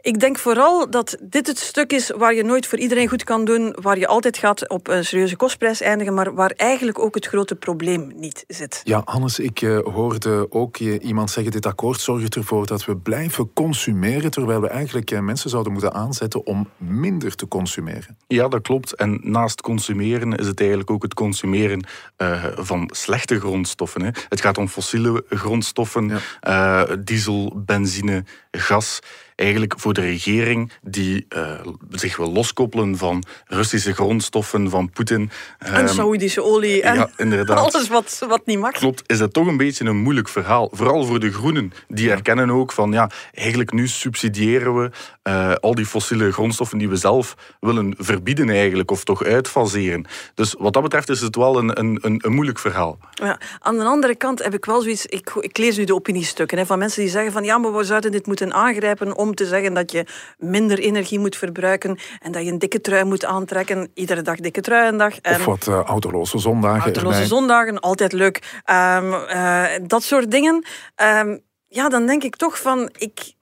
Ik 0.00 0.20
denk 0.20 0.38
vooral 0.38 0.90
dat 0.90 1.16
dit 1.20 1.46
het 1.46 1.58
stuk 1.58 1.92
is 1.92 2.10
waar 2.10 2.34
je 2.34 2.44
nooit 2.44 2.66
voor 2.66 2.78
iedereen 2.78 3.08
goed 3.08 3.24
kan 3.24 3.44
doen. 3.44 3.76
Waar 3.80 3.98
je 3.98 4.06
altijd 4.06 4.38
gaat 4.38 4.68
op 4.68 4.88
een 4.88 5.04
serieuze 5.26 5.36
kostprijs 5.36 5.80
eindigen. 5.80 6.14
Maar 6.14 6.34
waar 6.34 6.50
eigenlijk 6.50 6.98
ook 6.98 7.14
het 7.14 7.26
grote 7.26 7.54
probleem 7.54 8.12
niet 8.16 8.44
zit. 8.46 8.80
Ja, 8.84 9.02
Hannes, 9.04 9.38
ik 9.38 9.60
uh, 9.60 9.78
hoorde 9.78 10.46
ook 10.50 10.78
iemand 10.78 11.30
zeggen 11.30 11.52
dit 11.52 11.66
akkoord 11.66 12.00
zorgt 12.00 12.34
ervoor 12.34 12.66
dat 12.66 12.84
we 12.84 12.96
blijven 12.96 13.52
consumeren, 13.52 14.30
terwijl 14.30 14.60
we 14.60 14.68
eigenlijk 14.68 15.10
eh, 15.10 15.20
mensen 15.20 15.50
zouden 15.50 15.72
moeten 15.72 15.92
aanzetten 15.92 16.46
om 16.46 16.68
minder 16.76 17.34
te 17.34 17.48
consumeren. 17.48 18.16
Ja, 18.26 18.48
dat 18.48 18.62
klopt. 18.62 18.94
En 18.94 19.20
naast 19.22 19.60
consumeren 19.60 20.32
is 20.32 20.46
het 20.46 20.60
eigenlijk 20.60 20.90
ook 20.90 21.02
het 21.02 21.14
consumeren 21.14 21.86
uh, 22.18 22.44
van 22.54 22.90
slechte 22.92 23.40
grondstoffen. 23.40 24.02
Hè. 24.02 24.10
Het 24.28 24.40
gaat 24.40 24.58
om 24.58 24.68
fossiele 24.68 25.24
grondstoffen, 25.28 26.20
ja. 26.40 26.88
uh, 26.88 26.96
diesel, 27.04 27.52
benzine, 27.64 28.24
gas 28.50 29.00
eigenlijk 29.36 29.74
voor 29.80 29.92
de 29.92 30.00
regering 30.00 30.72
die 30.82 31.26
uh, 31.28 31.60
zich 31.90 32.16
wil 32.16 32.32
loskoppelen 32.32 32.96
van 32.96 33.24
Russische 33.44 33.94
grondstoffen, 33.94 34.70
van 34.70 34.90
Poetin. 34.90 35.15
En 35.58 35.80
um, 35.80 35.88
Saoedische 35.88 36.42
olie 36.42 36.82
en 36.82 36.94
ja, 36.94 37.08
inderdaad. 37.16 37.58
alles 37.72 37.88
wat, 37.88 38.24
wat 38.28 38.46
niet 38.46 38.58
mag. 38.58 38.72
Klopt, 38.72 39.02
is 39.06 39.18
dat 39.18 39.32
toch 39.32 39.46
een 39.46 39.56
beetje 39.56 39.84
een 39.84 39.96
moeilijk 39.96 40.28
verhaal. 40.28 40.70
Vooral 40.72 41.04
voor 41.04 41.20
de 41.20 41.32
groenen. 41.32 41.72
Die 41.88 42.10
erkennen 42.10 42.50
ook 42.50 42.72
van, 42.72 42.92
ja, 42.92 43.10
eigenlijk 43.34 43.72
nu 43.72 43.88
subsidiëren 43.88 44.82
we 44.82 44.90
uh, 45.28 45.54
al 45.54 45.74
die 45.74 45.86
fossiele 45.86 46.32
grondstoffen 46.32 46.78
die 46.78 46.88
we 46.88 46.96
zelf 46.96 47.36
willen 47.60 47.94
verbieden 47.98 48.48
eigenlijk, 48.48 48.90
of 48.90 49.04
toch 49.04 49.24
uitfaseren. 49.24 50.06
Dus 50.34 50.54
wat 50.58 50.72
dat 50.72 50.82
betreft 50.82 51.08
is 51.08 51.20
het 51.20 51.36
wel 51.36 51.58
een, 51.58 51.78
een, 51.78 51.98
een, 52.02 52.20
een 52.24 52.32
moeilijk 52.32 52.58
verhaal. 52.58 52.98
Ja, 53.12 53.40
aan 53.58 53.78
de 53.78 53.84
andere 53.84 54.14
kant 54.14 54.42
heb 54.42 54.54
ik 54.54 54.64
wel 54.64 54.80
zoiets, 54.80 55.06
ik, 55.06 55.30
ik 55.40 55.58
lees 55.58 55.76
nu 55.76 55.84
de 55.84 55.94
opiniestukken 55.94 56.58
hè, 56.58 56.66
van 56.66 56.78
mensen 56.78 57.02
die 57.02 57.10
zeggen 57.10 57.32
van, 57.32 57.44
ja, 57.44 57.58
maar 57.58 57.76
we 57.76 57.84
zouden 57.84 58.12
dit 58.12 58.26
moeten 58.26 58.52
aangrijpen 58.52 59.16
om 59.16 59.34
te 59.34 59.46
zeggen 59.46 59.74
dat 59.74 59.92
je 59.92 60.06
minder 60.38 60.78
energie 60.78 61.18
moet 61.18 61.36
verbruiken 61.36 61.98
en 62.20 62.32
dat 62.32 62.44
je 62.44 62.50
een 62.50 62.58
dikke 62.58 62.80
trui 62.80 63.04
moet 63.04 63.24
aantrekken. 63.24 63.90
Iedere 63.94 64.22
dag 64.22 64.36
dikke 64.36 64.60
truiendag. 64.60 64.96
En 64.96 65.05
of 65.22 65.44
wat 65.44 65.66
uh, 65.66 65.80
autoloze 65.80 66.38
zondagen. 66.38 66.82
Autoloze 66.82 67.26
zondagen, 67.26 67.80
altijd 67.80 68.12
leuk. 68.12 68.62
Um, 68.70 69.12
uh, 69.12 69.64
dat 69.82 70.02
soort 70.02 70.30
dingen. 70.30 70.64
Um, 71.02 71.40
ja, 71.68 71.88
dan 71.88 72.06
denk 72.06 72.22
ik 72.22 72.36
toch 72.36 72.60
van... 72.60 72.90
Ik, 72.98 73.34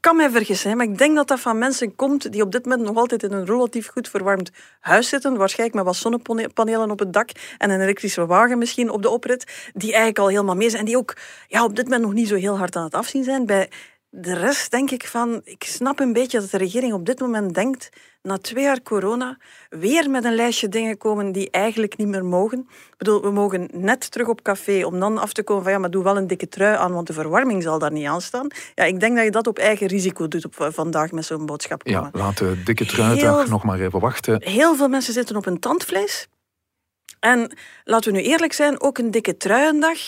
kan 0.00 0.16
mij 0.16 0.30
vergissen, 0.30 0.76
maar 0.76 0.86
ik 0.86 0.98
denk 0.98 1.16
dat 1.16 1.28
dat 1.28 1.40
van 1.40 1.58
mensen 1.58 1.96
komt 1.96 2.32
die 2.32 2.42
op 2.42 2.52
dit 2.52 2.64
moment 2.64 2.82
nog 2.82 2.96
altijd 2.96 3.22
in 3.22 3.32
een 3.32 3.44
relatief 3.44 3.88
goed 3.88 4.08
verwarmd 4.08 4.50
huis 4.80 5.08
zitten, 5.08 5.36
waarschijnlijk 5.36 5.76
met 5.76 5.84
wat 5.84 5.96
zonnepanelen 5.96 6.90
op 6.90 6.98
het 6.98 7.12
dak 7.12 7.30
en 7.58 7.70
een 7.70 7.80
elektrische 7.80 8.26
wagen 8.26 8.58
misschien 8.58 8.90
op 8.90 9.02
de 9.02 9.08
oprit, 9.08 9.70
die 9.72 9.88
eigenlijk 9.88 10.18
al 10.18 10.28
helemaal 10.28 10.56
mee 10.56 10.70
zijn, 10.70 10.84
die 10.84 10.96
ook 10.96 11.16
ja, 11.48 11.64
op 11.64 11.76
dit 11.76 11.84
moment 11.84 12.02
nog 12.02 12.12
niet 12.12 12.28
zo 12.28 12.34
heel 12.34 12.58
hard 12.58 12.76
aan 12.76 12.84
het 12.84 12.94
afzien 12.94 13.24
zijn. 13.24 13.46
Bij 13.46 13.70
de 14.14 14.34
rest 14.34 14.70
denk 14.70 14.90
ik 14.90 15.06
van, 15.06 15.40
ik 15.44 15.64
snap 15.64 16.00
een 16.00 16.12
beetje 16.12 16.40
dat 16.40 16.50
de 16.50 16.56
regering 16.56 16.92
op 16.92 17.06
dit 17.06 17.20
moment 17.20 17.54
denkt, 17.54 17.88
na 18.22 18.38
twee 18.38 18.64
jaar 18.64 18.82
corona, 18.82 19.36
weer 19.68 20.10
met 20.10 20.24
een 20.24 20.34
lijstje 20.34 20.68
dingen 20.68 20.98
komen 20.98 21.32
die 21.32 21.50
eigenlijk 21.50 21.96
niet 21.96 22.08
meer 22.08 22.24
mogen. 22.24 22.58
Ik 22.58 22.96
bedoel, 22.96 23.22
we 23.22 23.30
mogen 23.30 23.68
net 23.72 24.10
terug 24.10 24.28
op 24.28 24.42
café 24.42 24.84
om 24.84 25.00
dan 25.00 25.18
af 25.18 25.32
te 25.32 25.42
komen 25.42 25.62
van 25.62 25.72
ja, 25.72 25.78
maar 25.78 25.90
doe 25.90 26.04
wel 26.04 26.16
een 26.16 26.26
dikke 26.26 26.48
trui 26.48 26.76
aan, 26.76 26.92
want 26.92 27.06
de 27.06 27.12
verwarming 27.12 27.62
zal 27.62 27.78
daar 27.78 27.92
niet 27.92 28.06
aan 28.06 28.20
staan. 28.20 28.46
Ja, 28.74 28.84
ik 28.84 29.00
denk 29.00 29.16
dat 29.16 29.24
je 29.24 29.30
dat 29.30 29.46
op 29.46 29.58
eigen 29.58 29.86
risico 29.86 30.28
doet 30.28 30.44
op 30.44 30.72
vandaag 30.74 31.10
met 31.10 31.24
zo'n 31.24 31.46
boodschap 31.46 31.84
komen. 31.84 32.10
Ja, 32.12 32.18
laat 32.18 32.38
de 32.38 32.62
dikke 32.62 32.86
truidag 32.86 33.48
nog 33.48 33.64
maar 33.64 33.80
even 33.80 34.00
wachten. 34.00 34.42
Heel 34.42 34.76
veel 34.76 34.88
mensen 34.88 35.12
zitten 35.12 35.36
op 35.36 35.46
een 35.46 35.58
tandvlees. 35.58 36.28
En 37.20 37.56
laten 37.84 38.12
we 38.12 38.18
nu 38.18 38.24
eerlijk 38.24 38.52
zijn, 38.52 38.80
ook 38.80 38.98
een 38.98 39.10
dikke 39.10 39.36
truiendag, 39.36 39.98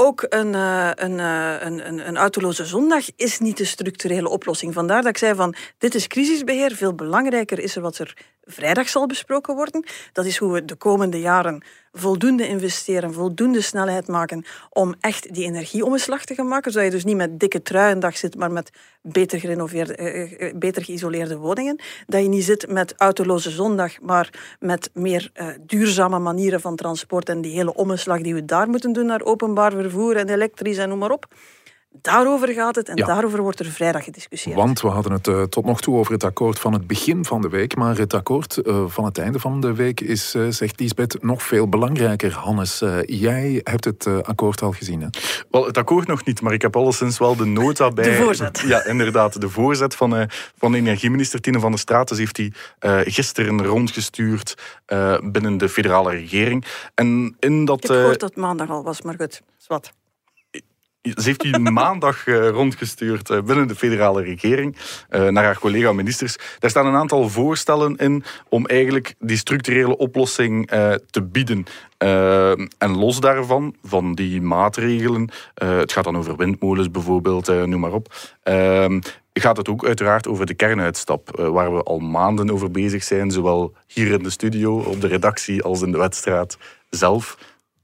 ook 0.00 0.26
een, 0.28 0.54
een, 0.54 1.18
uh, 1.18 1.54
een, 1.58 1.88
een, 1.88 2.08
een 2.08 2.16
autoloze 2.16 2.64
zondag 2.64 3.04
is 3.16 3.38
niet 3.38 3.56
de 3.56 3.64
structurele 3.64 4.28
oplossing. 4.28 4.74
Vandaar 4.74 5.02
dat 5.02 5.10
ik 5.10 5.18
zei 5.18 5.34
van, 5.34 5.54
dit 5.78 5.94
is 5.94 6.06
crisisbeheer. 6.06 6.76
Veel 6.76 6.94
belangrijker 6.94 7.58
is 7.58 7.76
er 7.76 7.82
wat 7.82 7.98
er 7.98 8.16
vrijdag 8.50 8.88
zal 8.88 9.06
besproken 9.06 9.54
worden. 9.54 9.84
Dat 10.12 10.24
is 10.24 10.36
hoe 10.36 10.52
we 10.52 10.64
de 10.64 10.74
komende 10.74 11.20
jaren 11.20 11.62
voldoende 11.92 12.48
investeren, 12.48 13.12
voldoende 13.12 13.60
snelheid 13.60 14.08
maken 14.08 14.44
om 14.70 14.94
echt 15.00 15.34
die 15.34 15.44
energieomslag 15.44 16.24
te 16.24 16.34
gaan 16.34 16.48
maken, 16.48 16.72
zodat 16.72 16.86
je 16.86 16.94
dus 16.94 17.04
niet 17.04 17.16
met 17.16 17.38
dikke 17.40 17.62
truiendag 17.62 18.16
zit, 18.16 18.36
maar 18.36 18.52
met 18.52 18.70
beter, 19.02 19.40
gerenoveerde, 19.40 19.98
uh, 20.38 20.52
beter 20.54 20.84
geïsoleerde 20.84 21.36
woningen. 21.36 21.80
Dat 22.06 22.22
je 22.22 22.28
niet 22.28 22.44
zit 22.44 22.68
met 22.68 22.94
autoloze 22.96 23.50
zondag, 23.50 24.00
maar 24.00 24.56
met 24.60 24.90
meer 24.92 25.30
uh, 25.34 25.48
duurzame 25.60 26.18
manieren 26.18 26.60
van 26.60 26.76
transport 26.76 27.28
en 27.28 27.40
die 27.40 27.52
hele 27.52 27.74
omslag 27.74 28.20
die 28.20 28.34
we 28.34 28.44
daar 28.44 28.68
moeten 28.68 28.92
doen 28.92 29.06
naar 29.06 29.22
openbaar 29.22 29.72
vervoer 29.72 30.16
en 30.16 30.28
elektrisch 30.28 30.76
en 30.76 30.88
noem 30.88 30.98
maar 30.98 31.10
op. 31.10 31.26
Daarover 31.90 32.48
gaat 32.48 32.74
het 32.74 32.88
en 32.88 32.96
daarover 32.96 33.42
wordt 33.42 33.60
er 33.60 33.66
vrijdag 33.66 34.04
gediscussieerd. 34.04 34.56
Want 34.56 34.80
we 34.80 34.88
hadden 34.88 35.12
het 35.12 35.26
uh, 35.26 35.42
tot 35.42 35.64
nog 35.64 35.80
toe 35.80 35.96
over 35.96 36.12
het 36.12 36.24
akkoord 36.24 36.58
van 36.58 36.72
het 36.72 36.86
begin 36.86 37.24
van 37.24 37.40
de 37.40 37.48
week, 37.48 37.76
maar 37.76 37.96
het 37.96 38.14
akkoord 38.14 38.60
uh, 38.64 38.84
van 38.86 39.04
het 39.04 39.18
einde 39.18 39.38
van 39.38 39.60
de 39.60 39.74
week 39.74 40.00
is, 40.00 40.34
uh, 40.34 40.48
zegt 40.48 40.80
Lisbeth, 40.80 41.22
nog 41.22 41.42
veel 41.42 41.68
belangrijker. 41.68 42.32
Hannes, 42.32 42.82
jij 43.06 43.60
hebt 43.64 43.84
het 43.84 44.06
akkoord 44.22 44.62
al 44.62 44.72
gezien, 44.72 45.00
hè? 45.00 45.08
Wel, 45.50 45.66
het 45.66 45.76
akkoord 45.76 46.06
nog 46.06 46.24
niet, 46.24 46.40
maar 46.40 46.52
ik 46.52 46.62
heb 46.62 46.76
alleszins 46.76 47.18
wel 47.18 47.36
de 47.36 47.44
nota 47.44 47.90
bij... 47.90 48.04
De 48.04 48.14
voorzet. 48.14 48.62
Ja, 48.66 48.84
inderdaad, 48.84 49.40
de 49.40 49.48
voorzet 49.48 49.94
van, 49.94 50.30
van 50.58 50.72
de 50.72 50.78
energieminister 50.78 51.40
Tine 51.40 51.60
van 51.60 51.70
der 51.70 51.80
Straat. 51.80 52.08
Dus 52.08 52.18
heeft 52.18 52.36
hij 52.36 52.52
gisteren 53.04 53.64
rondgestuurd 53.64 54.54
binnen 55.22 55.58
de 55.58 55.68
federale 55.68 56.10
regering. 56.10 56.64
En 56.94 57.36
in 57.38 57.64
dat... 57.64 57.84
Ik 57.84 57.90
heb 57.90 57.98
gehoord 57.98 58.20
dat 58.20 58.28
het 58.28 58.38
maandag 58.38 58.70
al 58.70 58.82
was, 58.82 59.02
maar 59.02 59.14
goed, 59.18 59.42
wat. 59.66 59.92
Ze 61.16 61.22
heeft 61.24 61.40
die 61.40 61.58
maandag 61.58 62.26
uh, 62.26 62.48
rondgestuurd 62.48 63.30
uh, 63.30 63.42
binnen 63.42 63.68
de 63.68 63.74
federale 63.74 64.22
regering 64.22 64.76
uh, 65.10 65.28
naar 65.28 65.44
haar 65.44 65.58
collega-ministers. 65.58 66.36
Daar 66.58 66.70
staan 66.70 66.86
een 66.86 66.94
aantal 66.94 67.28
voorstellen 67.28 67.96
in 67.96 68.24
om 68.48 68.66
eigenlijk 68.66 69.14
die 69.18 69.36
structurele 69.36 69.96
oplossing 69.96 70.70
te 71.10 71.22
bieden. 71.22 71.66
en 72.78 72.96
los 72.96 73.20
daarvan, 73.20 73.74
van 73.82 74.14
die 74.14 74.42
maatregelen, 74.42 75.30
het 75.54 75.92
gaat 75.92 76.04
dan 76.04 76.16
over 76.16 76.36
windmolens 76.36 76.90
bijvoorbeeld, 76.90 77.46
noem 77.46 77.80
maar 77.80 77.92
op, 77.92 78.14
gaat 79.32 79.56
het 79.56 79.68
ook 79.68 79.86
uiteraard 79.86 80.28
over 80.28 80.46
de 80.46 80.54
kernuitstap, 80.54 81.36
waar 81.36 81.74
we 81.74 81.82
al 81.82 81.98
maanden 81.98 82.50
over 82.50 82.70
bezig 82.70 83.02
zijn, 83.02 83.30
zowel 83.30 83.74
hier 83.86 84.12
in 84.12 84.22
de 84.22 84.30
studio, 84.30 84.78
op 84.78 85.00
de 85.00 85.06
redactie, 85.06 85.62
als 85.62 85.82
in 85.82 85.92
de 85.92 85.98
wedstrijd 85.98 86.58
zelf 86.90 87.36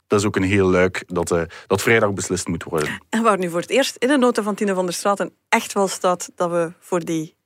dat 0.06 0.20
is 0.20 0.26
ook 0.26 0.36
een 0.36 0.42
heel 0.42 0.70
luik 0.70 1.02
dat, 1.06 1.30
uh, 1.30 1.42
dat 1.66 1.82
vrijdag 1.82 2.12
beslist 2.12 2.48
moet 2.48 2.64
worden. 2.64 3.00
En 3.08 3.22
waar 3.22 3.38
nu 3.38 3.50
voor 3.50 3.60
het 3.60 3.70
eerst 3.70 3.96
in 3.96 4.08
de 4.08 4.18
nota 4.18 4.42
van 4.42 4.54
Tine 4.54 4.74
van 4.74 4.84
der 4.84 4.94
Straten 4.94 5.32
echt 5.48 5.72
wel 5.72 5.88
staat 5.88 6.30
dat 6.34 6.50
we 6.50 6.72
voor 6.78 7.00
die... 7.00 7.36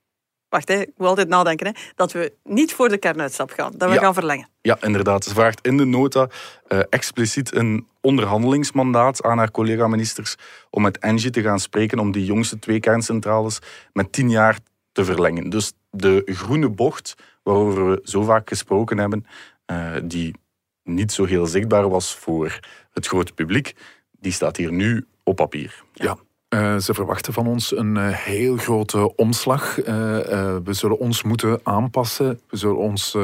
Wacht, 0.48 0.68
hè, 0.68 0.74
ik 0.74 0.92
wil 0.96 1.06
altijd 1.06 1.28
nadenken. 1.28 1.66
Hè, 1.66 1.72
dat 1.94 2.12
we 2.12 2.32
niet 2.44 2.72
voor 2.72 2.88
de 2.88 2.98
kernuitstap 2.98 3.50
gaan. 3.50 3.72
Dat 3.76 3.90
we 3.90 3.98
gaan 3.98 4.14
verlengen. 4.14 4.48
Ja, 4.60 4.78
inderdaad. 4.80 5.24
Ze 5.24 5.34
vraagt 5.34 5.66
in 5.66 5.76
de 5.76 5.84
nota 5.84 6.28
uh, 6.68 6.80
expliciet 6.88 7.54
een 7.54 7.86
onderhandelingsmandaat 8.00 9.22
aan 9.22 9.38
haar 9.38 9.50
collega-ministers 9.50 10.34
om 10.70 10.82
met 10.82 10.98
Engie 10.98 11.30
te 11.30 11.42
gaan 11.42 11.60
spreken 11.60 11.98
om 11.98 12.12
die 12.12 12.24
jongste 12.24 12.58
twee 12.58 12.80
kerncentrales 12.80 13.58
met 13.92 14.12
tien 14.12 14.30
jaar 14.30 14.58
te 14.92 15.04
verlengen. 15.04 15.50
Dus 15.50 15.72
de 15.90 16.22
groene 16.24 16.68
bocht, 16.68 17.14
waarover 17.42 17.90
we 17.90 18.00
zo 18.02 18.22
vaak 18.22 18.48
gesproken 18.48 18.98
hebben, 18.98 19.26
uh, 19.70 19.96
die 20.04 20.34
niet 20.88 21.12
zo 21.12 21.25
heel 21.25 21.47
zichtbaar 21.47 21.88
was 21.88 22.14
voor 22.14 22.61
het 22.92 23.07
grote 23.07 23.33
publiek, 23.33 23.75
die 24.21 24.33
staat 24.33 24.57
hier 24.57 24.73
nu 24.73 25.07
op 25.23 25.37
papier. 25.37 25.83
Ja. 25.92 26.16
Uh, 26.54 26.76
ze 26.76 26.95
verwachten 26.95 27.33
van 27.33 27.47
ons 27.47 27.76
een 27.76 27.97
uh, 27.97 28.09
heel 28.09 28.57
grote 28.57 29.16
omslag. 29.16 29.78
Uh, 29.78 29.85
we 30.64 30.73
zullen 30.73 30.99
ons 30.99 31.23
moeten 31.23 31.61
aanpassen. 31.62 32.40
We 32.49 32.57
zullen 32.57 32.76
ons 32.76 33.16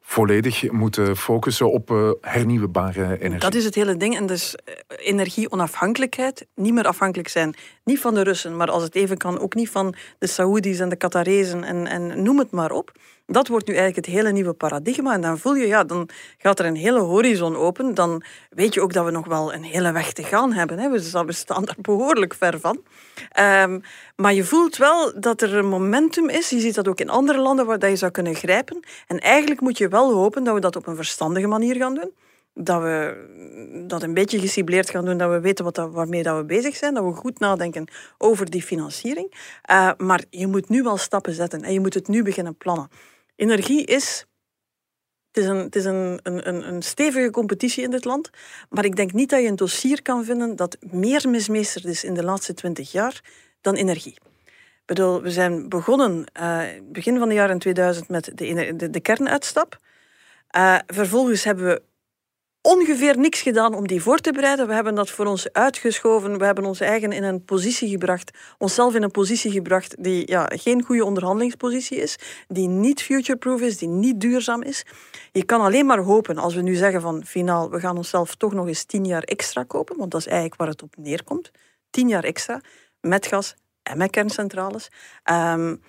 volledig 0.00 0.70
moeten 0.70 1.16
focussen 1.16 1.72
op 1.72 2.16
hernieuwbare 2.20 3.18
energie. 3.18 3.38
Dat 3.38 3.54
is 3.54 3.64
het 3.64 3.74
hele 3.74 3.96
ding. 3.96 4.16
En 4.16 4.26
dus 4.26 4.54
energieonafhankelijkheid. 4.96 6.46
Niet 6.54 6.72
meer 6.72 6.86
afhankelijk 6.86 7.28
zijn. 7.28 7.54
Niet 7.84 8.00
van 8.00 8.14
de 8.14 8.22
Russen, 8.22 8.56
maar 8.56 8.70
als 8.70 8.82
het 8.82 8.94
even 8.94 9.16
kan 9.16 9.38
ook 9.38 9.54
niet 9.54 9.70
van 9.70 9.94
de 10.18 10.26
Saoedi's 10.26 10.78
en 10.78 10.88
de 10.88 10.96
Qatarezen 10.96 11.64
en, 11.64 11.86
en 11.86 12.22
noem 12.22 12.38
het 12.38 12.50
maar 12.50 12.70
op. 12.70 12.92
Dat 13.26 13.48
wordt 13.48 13.66
nu 13.66 13.74
eigenlijk 13.74 14.06
het 14.06 14.14
hele 14.14 14.32
nieuwe 14.32 14.52
paradigma. 14.52 15.12
En 15.12 15.20
dan 15.20 15.38
voel 15.38 15.54
je, 15.54 15.66
ja, 15.66 15.84
dan 15.84 16.08
gaat 16.38 16.58
er 16.58 16.66
een 16.66 16.76
hele 16.76 17.00
horizon 17.00 17.56
open. 17.56 17.94
Dan 17.94 18.22
weet 18.50 18.74
je 18.74 18.80
ook 18.80 18.92
dat 18.92 19.04
we 19.04 19.10
nog 19.10 19.26
wel 19.26 19.54
een 19.54 19.62
hele 19.62 19.92
weg 19.92 20.12
te 20.12 20.22
gaan 20.22 20.52
hebben. 20.52 20.78
Hè. 20.78 20.90
We 20.90 21.32
staan 21.32 21.64
daar 21.64 21.76
behoorlijk 21.80 22.34
ver 22.34 22.60
van. 22.60 22.82
Um, 23.40 23.82
maar 24.16 24.34
je 24.34 24.44
voelt 24.44 24.76
wel 24.76 25.20
dat 25.20 25.42
er 25.42 25.54
een 25.54 25.68
momentum 25.68 26.28
is. 26.28 26.50
Je 26.50 26.60
ziet 26.60 26.74
dat 26.74 26.88
ook 26.88 27.00
in 27.00 27.10
andere 27.10 27.38
landen 27.38 27.66
waar 27.66 27.78
dat 27.78 27.90
je 27.90 27.96
zou 27.96 28.10
kunnen 28.10 28.34
grijpen. 28.34 28.80
En 29.06 29.18
eigenlijk 29.18 29.60
moet 29.60 29.78
je 29.78 29.88
wel 29.88 30.12
hopen 30.12 30.44
dat 30.44 30.54
we 30.54 30.60
dat 30.60 30.76
op 30.76 30.86
een 30.86 30.96
verstandige 30.96 31.46
manier 31.46 31.76
gaan 31.76 31.94
doen 31.94 32.12
dat 32.58 32.82
we 32.82 33.24
dat 33.86 34.02
een 34.02 34.14
beetje 34.14 34.38
gecibleerd 34.38 34.90
gaan 34.90 35.04
doen, 35.04 35.16
dat 35.16 35.30
we 35.30 35.40
weten 35.40 35.64
wat 35.64 35.74
dat, 35.74 35.92
waarmee 35.92 36.22
dat 36.22 36.36
we 36.36 36.44
bezig 36.44 36.76
zijn, 36.76 36.94
dat 36.94 37.04
we 37.04 37.12
goed 37.12 37.38
nadenken 37.38 37.88
over 38.18 38.50
die 38.50 38.62
financiering. 38.62 39.34
Uh, 39.70 39.90
maar 39.96 40.24
je 40.30 40.46
moet 40.46 40.68
nu 40.68 40.82
wel 40.82 40.96
stappen 40.96 41.32
zetten 41.32 41.62
en 41.62 41.72
je 41.72 41.80
moet 41.80 41.94
het 41.94 42.08
nu 42.08 42.22
beginnen 42.22 42.56
plannen. 42.56 42.88
Energie 43.36 43.84
is. 43.84 44.26
Het 45.32 45.44
is, 45.44 45.50
een, 45.50 45.56
het 45.56 45.76
is 45.76 45.84
een, 45.84 46.20
een, 46.22 46.68
een 46.68 46.82
stevige 46.82 47.30
competitie 47.30 47.82
in 47.84 47.90
dit 47.90 48.04
land. 48.04 48.30
Maar 48.68 48.84
ik 48.84 48.96
denk 48.96 49.12
niet 49.12 49.30
dat 49.30 49.40
je 49.40 49.48
een 49.48 49.56
dossier 49.56 50.02
kan 50.02 50.24
vinden 50.24 50.56
dat 50.56 50.76
meer 50.80 51.28
mismeesterd 51.28 51.84
is 51.84 52.04
in 52.04 52.14
de 52.14 52.24
laatste 52.24 52.54
twintig 52.54 52.92
jaar 52.92 53.20
dan 53.60 53.74
energie. 53.74 54.18
Ik 54.86 54.94
bedoel, 54.94 55.22
we 55.22 55.30
zijn 55.30 55.68
begonnen 55.68 56.24
uh, 56.40 56.62
begin 56.82 57.18
van 57.18 57.28
de 57.28 57.34
jaren 57.34 57.58
2000 57.58 58.08
met 58.08 58.30
de, 58.34 58.90
de, 58.90 59.00
kernuitstap. 59.00 59.80
Uh, 60.56 60.78
vervolgens 60.86 61.44
hebben 61.44 61.64
we 61.64 61.82
ongeveer 62.66 63.18
niks 63.18 63.40
gedaan 63.40 63.74
om 63.74 63.86
die 63.86 64.02
voor 64.02 64.18
te 64.18 64.32
bereiden. 64.32 64.66
We 64.66 64.74
hebben 64.74 64.94
dat 64.94 65.10
voor 65.10 65.26
ons 65.26 65.52
uitgeschoven. 65.52 66.38
We 66.38 66.44
hebben 66.44 66.64
ons 66.64 66.80
eigen 66.80 67.12
in 67.12 67.22
een 67.22 67.44
positie 67.44 67.88
gebracht, 67.88 68.30
onszelf 68.58 68.94
in 68.94 69.02
een 69.02 69.10
positie 69.10 69.50
gebracht 69.50 69.94
die 69.98 70.30
ja, 70.30 70.50
geen 70.54 70.82
goede 70.82 71.04
onderhandelingspositie 71.04 71.98
is, 71.98 72.18
die 72.48 72.68
niet 72.68 73.02
futureproof 73.02 73.60
is, 73.60 73.78
die 73.78 73.88
niet 73.88 74.20
duurzaam 74.20 74.62
is. 74.62 74.84
Je 75.32 75.44
kan 75.44 75.60
alleen 75.60 75.86
maar 75.86 75.98
hopen, 75.98 76.38
als 76.38 76.54
we 76.54 76.62
nu 76.62 76.74
zeggen 76.74 77.00
van 77.00 77.24
finaal, 77.24 77.70
we 77.70 77.80
gaan 77.80 77.96
onszelf 77.96 78.34
toch 78.34 78.52
nog 78.52 78.66
eens 78.66 78.84
tien 78.84 79.04
jaar 79.04 79.22
extra 79.22 79.62
kopen, 79.62 79.96
want 79.96 80.10
dat 80.10 80.20
is 80.20 80.26
eigenlijk 80.26 80.56
waar 80.56 80.68
het 80.68 80.82
op 80.82 80.94
neerkomt. 80.96 81.50
Tien 81.90 82.08
jaar 82.08 82.24
extra, 82.24 82.60
met 83.00 83.26
gas 83.26 83.54
en 83.82 83.98
met 83.98 84.10
kerncentrales. 84.10 84.88
Um, 85.30 85.82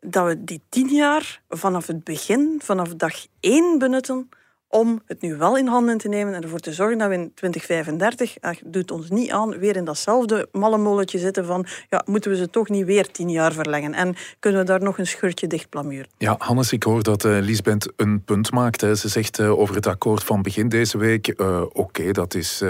dat 0.00 0.26
we 0.26 0.44
die 0.44 0.62
tien 0.68 0.88
jaar 0.88 1.42
vanaf 1.48 1.86
het 1.86 2.04
begin, 2.04 2.60
vanaf 2.62 2.94
dag 2.94 3.26
één 3.40 3.78
benutten 3.78 4.28
om 4.70 5.00
het 5.06 5.20
nu 5.20 5.36
wel 5.36 5.56
in 5.56 5.66
handen 5.66 5.98
te 5.98 6.08
nemen 6.08 6.34
en 6.34 6.42
ervoor 6.42 6.58
te 6.58 6.72
zorgen 6.72 6.98
dat 6.98 7.08
we 7.08 7.14
in 7.14 7.32
2035, 7.34 8.36
ach, 8.40 8.56
doet 8.64 8.90
ons 8.90 9.10
niet 9.10 9.30
aan, 9.30 9.58
weer 9.58 9.76
in 9.76 9.84
datzelfde 9.84 10.48
mallenmolletje 10.52 11.18
zitten 11.18 11.44
van, 11.46 11.66
ja, 11.88 12.02
moeten 12.06 12.30
we 12.30 12.36
ze 12.36 12.50
toch 12.50 12.68
niet 12.68 12.84
weer 12.84 13.10
tien 13.10 13.30
jaar 13.30 13.52
verlengen? 13.52 13.94
En 13.94 14.14
kunnen 14.38 14.60
we 14.60 14.66
daar 14.66 14.82
nog 14.82 14.98
een 14.98 15.06
scheurtje 15.06 15.46
dicht 15.46 15.68
plamuren? 15.68 16.08
Ja, 16.18 16.34
Hannes, 16.38 16.72
ik 16.72 16.82
hoor 16.82 17.02
dat 17.02 17.24
uh, 17.24 17.38
Lisbeth 17.40 17.92
een 17.96 18.24
punt 18.24 18.52
maakt. 18.52 18.80
Hè. 18.80 18.94
Ze 18.94 19.08
zegt 19.08 19.38
uh, 19.38 19.58
over 19.58 19.74
het 19.74 19.86
akkoord 19.86 20.24
van 20.24 20.42
begin 20.42 20.68
deze 20.68 20.98
week, 20.98 21.40
uh, 21.40 21.62
oké, 21.72 22.12
dat 22.12 22.34
is 22.34 22.62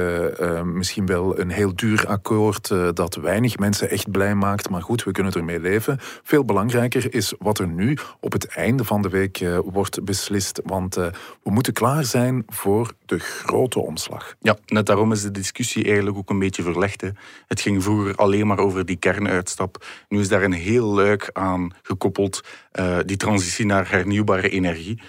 misschien 0.65 1.07
wel 1.07 1.39
een 1.39 1.51
heel 1.51 1.75
duur 1.75 2.07
akkoord 2.07 2.69
dat 2.95 3.15
weinig 3.15 3.59
mensen 3.59 3.91
echt 3.91 4.11
blij 4.11 4.35
maakt, 4.35 4.71
maar 4.71 4.83
goed, 4.83 5.05
we 5.05 5.13
kunnen 5.13 5.33
ermee 5.33 5.61
leven. 5.61 5.99
Veel 6.23 6.45
belangrijker 6.45 7.15
is 7.15 7.35
wat 7.39 7.59
er 7.59 7.69
nu 7.69 7.97
op 8.21 8.33
het 8.33 8.47
einde 8.47 8.85
van 8.85 9.03
de 9.03 9.09
week 9.09 9.45
wordt 9.65 10.05
beslist, 10.05 10.61
want 10.65 10.95
we 10.95 11.13
moeten 11.43 11.73
klaar 11.73 11.90
zijn 11.99 12.43
voor 12.47 12.93
de 13.07 13.19
grote 13.19 13.81
omslag. 13.81 14.35
Ja, 14.41 14.57
net 14.67 14.87
daarom 14.87 15.13
is 15.13 15.23
de 15.23 15.31
discussie 15.31 15.85
eigenlijk 15.85 16.17
ook 16.17 16.31
een 16.31 16.39
beetje 16.39 16.63
verlegd. 16.63 17.03
Het 17.47 17.61
ging 17.61 17.83
vroeger 17.83 18.15
alleen 18.15 18.47
maar 18.47 18.59
over 18.59 18.87
die 18.87 18.97
kernuitstap. 18.97 19.85
Nu 20.09 20.21
is 20.21 20.29
daar 20.29 20.43
een 20.43 20.53
heel 20.53 20.87
luik 20.87 21.31
aan 21.33 21.73
gekoppeld, 21.83 22.41
uh, 22.73 22.99
die 23.05 23.17
transitie 23.17 23.67
naar 23.67 23.91
hernieuwbare 23.91 24.49
energie. 24.49 25.03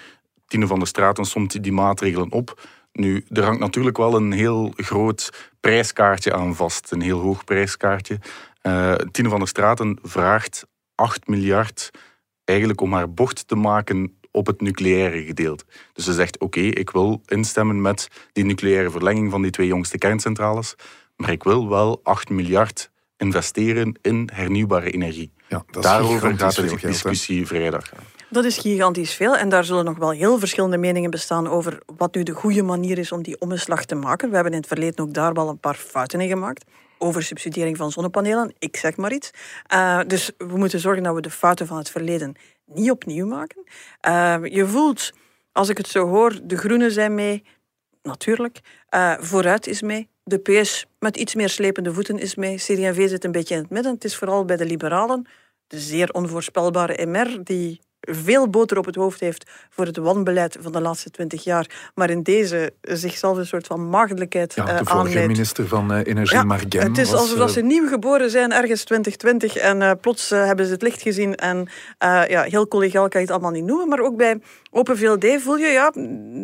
Tine 0.46 0.66
van 0.66 0.78
der 0.78 0.88
Straten 0.88 1.24
somt 1.24 1.62
die 1.62 1.72
maatregelen 1.72 2.32
op. 2.32 2.60
Nu, 2.92 3.24
er 3.28 3.44
hangt 3.44 3.60
natuurlijk 3.60 3.96
wel 3.96 4.14
een 4.14 4.32
heel 4.32 4.72
groot 4.76 5.50
prijskaartje 5.60 6.32
aan 6.34 6.56
vast, 6.56 6.90
een 6.90 7.00
heel 7.00 7.20
hoog 7.20 7.44
prijskaartje. 7.44 8.18
Uh, 8.62 8.94
Tine 8.94 9.28
van 9.28 9.38
der 9.38 9.48
Straten 9.48 9.98
vraagt 10.02 10.66
8 10.94 11.26
miljard 11.26 11.90
eigenlijk 12.44 12.80
om 12.80 12.92
haar 12.92 13.10
bocht 13.10 13.48
te 13.48 13.54
maken 13.54 14.16
op 14.32 14.46
het 14.46 14.60
nucleaire 14.60 15.22
gedeelte. 15.22 15.64
Dus 15.92 16.04
ze 16.04 16.12
zegt, 16.12 16.38
oké, 16.38 16.60
ik 16.60 16.90
wil 16.90 17.20
instemmen 17.26 17.80
met 17.80 18.08
die 18.32 18.44
nucleaire 18.44 18.90
verlenging 18.90 19.30
van 19.30 19.42
die 19.42 19.50
twee 19.50 19.66
jongste 19.66 19.98
kerncentrales, 19.98 20.74
maar 21.16 21.30
ik 21.30 21.42
wil 21.42 21.68
wel 21.68 22.00
8 22.02 22.30
miljard 22.30 22.90
investeren 23.16 23.98
in 24.00 24.28
hernieuwbare 24.32 24.90
energie. 24.90 25.32
Ja, 25.48 25.64
Daarover 25.80 26.38
gaat 26.38 26.54
de 26.54 26.76
discussie 26.80 27.46
vrijdag. 27.46 27.92
Dat 28.30 28.44
is 28.44 28.58
gigantisch 28.58 29.14
veel 29.14 29.36
en 29.36 29.48
daar 29.48 29.64
zullen 29.64 29.84
nog 29.84 29.98
wel 29.98 30.10
heel 30.10 30.38
verschillende 30.38 30.76
meningen 30.76 31.10
bestaan 31.10 31.48
over 31.48 31.78
wat 31.96 32.14
nu 32.14 32.22
de 32.22 32.32
goede 32.32 32.62
manier 32.62 32.98
is 32.98 33.12
om 33.12 33.22
die 33.22 33.40
omslag 33.40 33.84
te 33.84 33.94
maken. 33.94 34.28
We 34.28 34.34
hebben 34.34 34.52
in 34.52 34.58
het 34.58 34.68
verleden 34.68 35.04
ook 35.04 35.14
daar 35.14 35.32
wel 35.32 35.48
een 35.48 35.58
paar 35.58 35.74
fouten 35.74 36.20
in 36.20 36.28
gemaakt 36.28 36.64
over 36.98 37.22
subsidiëring 37.22 37.76
van 37.76 37.90
zonnepanelen. 37.90 38.54
Ik 38.58 38.76
zeg 38.76 38.96
maar 38.96 39.12
iets. 39.12 39.30
Uh, 39.74 40.00
dus 40.06 40.30
we 40.38 40.56
moeten 40.56 40.80
zorgen 40.80 41.02
dat 41.02 41.14
we 41.14 41.20
de 41.20 41.30
fouten 41.30 41.66
van 41.66 41.76
het 41.76 41.90
verleden 41.90 42.34
niet 42.74 42.90
opnieuw 42.90 43.26
maken. 43.26 43.64
Uh, 44.08 44.36
je 44.42 44.66
voelt 44.66 45.12
als 45.52 45.68
ik 45.68 45.76
het 45.76 45.88
zo 45.88 46.06
hoor, 46.06 46.40
de 46.42 46.56
Groenen 46.56 46.92
zijn 46.92 47.14
mee, 47.14 47.44
natuurlijk. 48.02 48.60
Uh, 48.94 49.14
vooruit 49.18 49.66
is 49.66 49.82
mee. 49.82 50.08
De 50.24 50.38
PS 50.38 50.86
met 50.98 51.16
iets 51.16 51.34
meer 51.34 51.48
slepende 51.48 51.92
voeten 51.92 52.18
is 52.18 52.34
mee. 52.34 52.56
CD&V 52.56 53.08
zit 53.08 53.24
een 53.24 53.32
beetje 53.32 53.54
in 53.54 53.60
het 53.60 53.70
midden. 53.70 53.92
Het 53.92 54.04
is 54.04 54.16
vooral 54.16 54.44
bij 54.44 54.56
de 54.56 54.66
liberalen, 54.66 55.26
de 55.66 55.78
zeer 55.78 56.10
onvoorspelbare 56.10 57.06
MR, 57.06 57.44
die 57.44 57.80
veel 58.10 58.48
boter 58.48 58.78
op 58.78 58.84
het 58.84 58.94
hoofd 58.94 59.20
heeft 59.20 59.50
voor 59.70 59.86
het 59.86 59.96
wanbeleid 59.96 60.56
van 60.60 60.72
de 60.72 60.80
laatste 60.80 61.10
twintig 61.10 61.44
jaar, 61.44 61.90
maar 61.94 62.10
in 62.10 62.22
deze 62.22 62.72
zichzelf 62.82 63.36
een 63.36 63.46
soort 63.46 63.66
van 63.66 63.88
maagdelijkheid 63.88 64.54
ja, 64.54 64.78
de 64.78 64.84
vorige 64.84 65.26
minister 65.26 65.68
van 65.68 65.92
uh, 65.92 65.98
Energie, 66.04 66.36
ja, 66.36 66.44
Margem. 66.44 66.80
Het 66.80 66.98
is 66.98 67.12
alsof 67.12 67.38
uh, 67.38 67.46
ze 67.46 67.60
nieuw 67.60 67.88
geboren 67.88 68.30
zijn, 68.30 68.52
ergens 68.52 68.84
2020, 68.84 69.56
en 69.56 69.98
plots 70.00 70.30
hebben 70.30 70.66
ze 70.66 70.72
het 70.72 70.82
licht 70.82 71.02
gezien. 71.02 71.34
En 71.34 71.68
ja, 72.28 72.42
heel 72.42 72.68
collegaal 72.68 73.08
kan 73.08 73.20
je 73.20 73.26
het 73.26 73.34
allemaal 73.34 73.52
niet 73.52 73.64
noemen, 73.64 73.88
maar 73.88 74.00
ook 74.00 74.16
bij 74.16 74.40
Open 74.70 74.98
VLD 74.98 75.42
voel 75.42 75.56
je, 75.56 75.66
ja, 75.66 75.92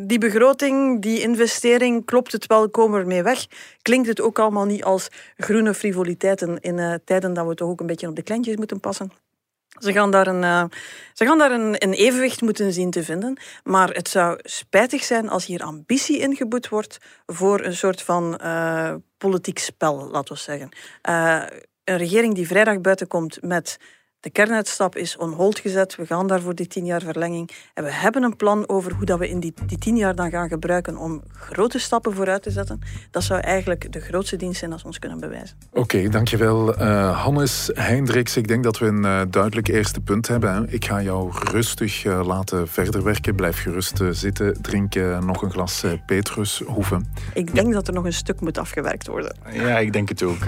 die 0.06 0.18
begroting, 0.18 1.02
die 1.02 1.20
investering, 1.20 2.04
klopt 2.04 2.32
het 2.32 2.46
wel, 2.46 2.70
komen 2.70 2.94
we 2.94 3.00
ermee 3.00 3.22
weg? 3.22 3.46
Klinkt 3.82 4.08
het 4.08 4.20
ook 4.20 4.38
allemaal 4.38 4.64
niet 4.64 4.84
als 4.84 5.08
groene 5.36 5.74
frivoliteiten 5.74 6.60
in 6.60 7.00
tijden 7.04 7.32
dat 7.32 7.46
we 7.46 7.54
toch 7.54 7.68
ook 7.68 7.80
een 7.80 7.86
beetje 7.86 8.08
op 8.08 8.16
de 8.16 8.22
kleintjes 8.22 8.56
moeten 8.56 8.80
passen? 8.80 9.27
Ze 9.68 9.92
gaan 9.92 10.10
daar, 10.10 10.26
een, 10.26 10.42
uh, 10.42 10.64
ze 11.12 11.24
gaan 11.24 11.38
daar 11.38 11.50
een, 11.50 11.74
een, 11.78 11.92
evenwicht 11.92 12.40
moeten 12.40 12.72
zien 12.72 12.90
te 12.90 13.04
vinden. 13.04 13.40
Maar 13.64 13.90
het 13.90 14.08
zou 14.08 14.38
spijtig 14.42 15.04
zijn 15.04 15.28
als 15.28 15.46
hier 15.46 15.62
ambitie 15.62 16.18
ingeboet 16.18 16.68
wordt 16.68 16.98
voor 17.26 17.64
een 17.64 17.76
soort 17.76 18.02
van 18.02 18.40
uh, 18.42 18.94
politiek 19.18 19.58
spel, 19.58 20.08
laten 20.10 20.34
we 20.34 20.40
zeggen. 20.40 20.68
Uh, 21.08 21.42
een 21.84 21.96
regering 21.96 22.34
die 22.34 22.46
vrijdag 22.46 22.80
buiten 22.80 23.06
komt 23.06 23.42
met 23.42 23.78
de 24.20 24.30
kernuitstap 24.30 24.96
is 24.96 25.16
on 25.16 25.32
hold 25.32 25.58
gezet. 25.58 25.96
We 25.96 26.06
gaan 26.06 26.26
daar 26.26 26.40
voor 26.40 26.54
die 26.54 26.66
tien 26.66 26.84
jaar 26.84 27.02
verlenging. 27.02 27.50
En 27.74 27.84
we 27.84 27.92
hebben 27.92 28.22
een 28.22 28.36
plan 28.36 28.68
over 28.68 28.92
hoe 28.92 29.04
dat 29.04 29.18
we 29.18 29.28
in 29.28 29.40
die, 29.40 29.54
die 29.66 29.78
tien 29.78 29.96
jaar 29.96 30.14
dan 30.14 30.30
gaan 30.30 30.48
gebruiken 30.48 30.96
om 30.96 31.22
grote 31.32 31.78
stappen 31.78 32.14
vooruit 32.14 32.42
te 32.42 32.50
zetten. 32.50 32.80
Dat 33.10 33.22
zou 33.22 33.40
eigenlijk 33.40 33.92
de 33.92 34.00
grootste 34.00 34.36
dienst 34.36 34.58
zijn 34.58 34.72
als 34.72 34.80
we 34.80 34.86
ons 34.86 34.98
kunnen 34.98 35.20
bewijzen. 35.20 35.56
Oké, 35.72 36.08
dankjewel 36.08 36.80
uh, 36.80 37.22
Hannes 37.22 37.70
Hendricks. 37.74 38.36
Ik 38.36 38.48
denk 38.48 38.64
dat 38.64 38.78
we 38.78 38.86
een 38.86 39.04
uh, 39.04 39.20
duidelijk 39.30 39.68
eerste 39.68 40.00
punt 40.00 40.28
hebben. 40.28 40.54
Hè. 40.54 40.68
Ik 40.68 40.84
ga 40.84 41.02
jou 41.02 41.30
rustig 41.32 42.04
uh, 42.04 42.26
laten 42.26 42.68
verder 42.68 43.02
werken. 43.02 43.34
Blijf 43.34 43.62
gerust 43.62 44.00
zitten. 44.10 44.62
Drink 44.62 44.94
nog 45.20 45.42
een 45.42 45.50
glas 45.50 45.84
Petrus 46.06 46.62
Hoeven. 46.66 47.12
Ik 47.34 47.54
denk 47.54 47.72
dat 47.72 47.88
er 47.88 47.94
nog 47.94 48.04
een 48.04 48.12
stuk 48.12 48.40
moet 48.40 48.58
afgewerkt 48.58 49.06
worden. 49.06 49.36
Ja, 49.52 49.78
ik 49.78 49.92
denk 49.92 50.08
het 50.08 50.22
ook. 50.22 50.44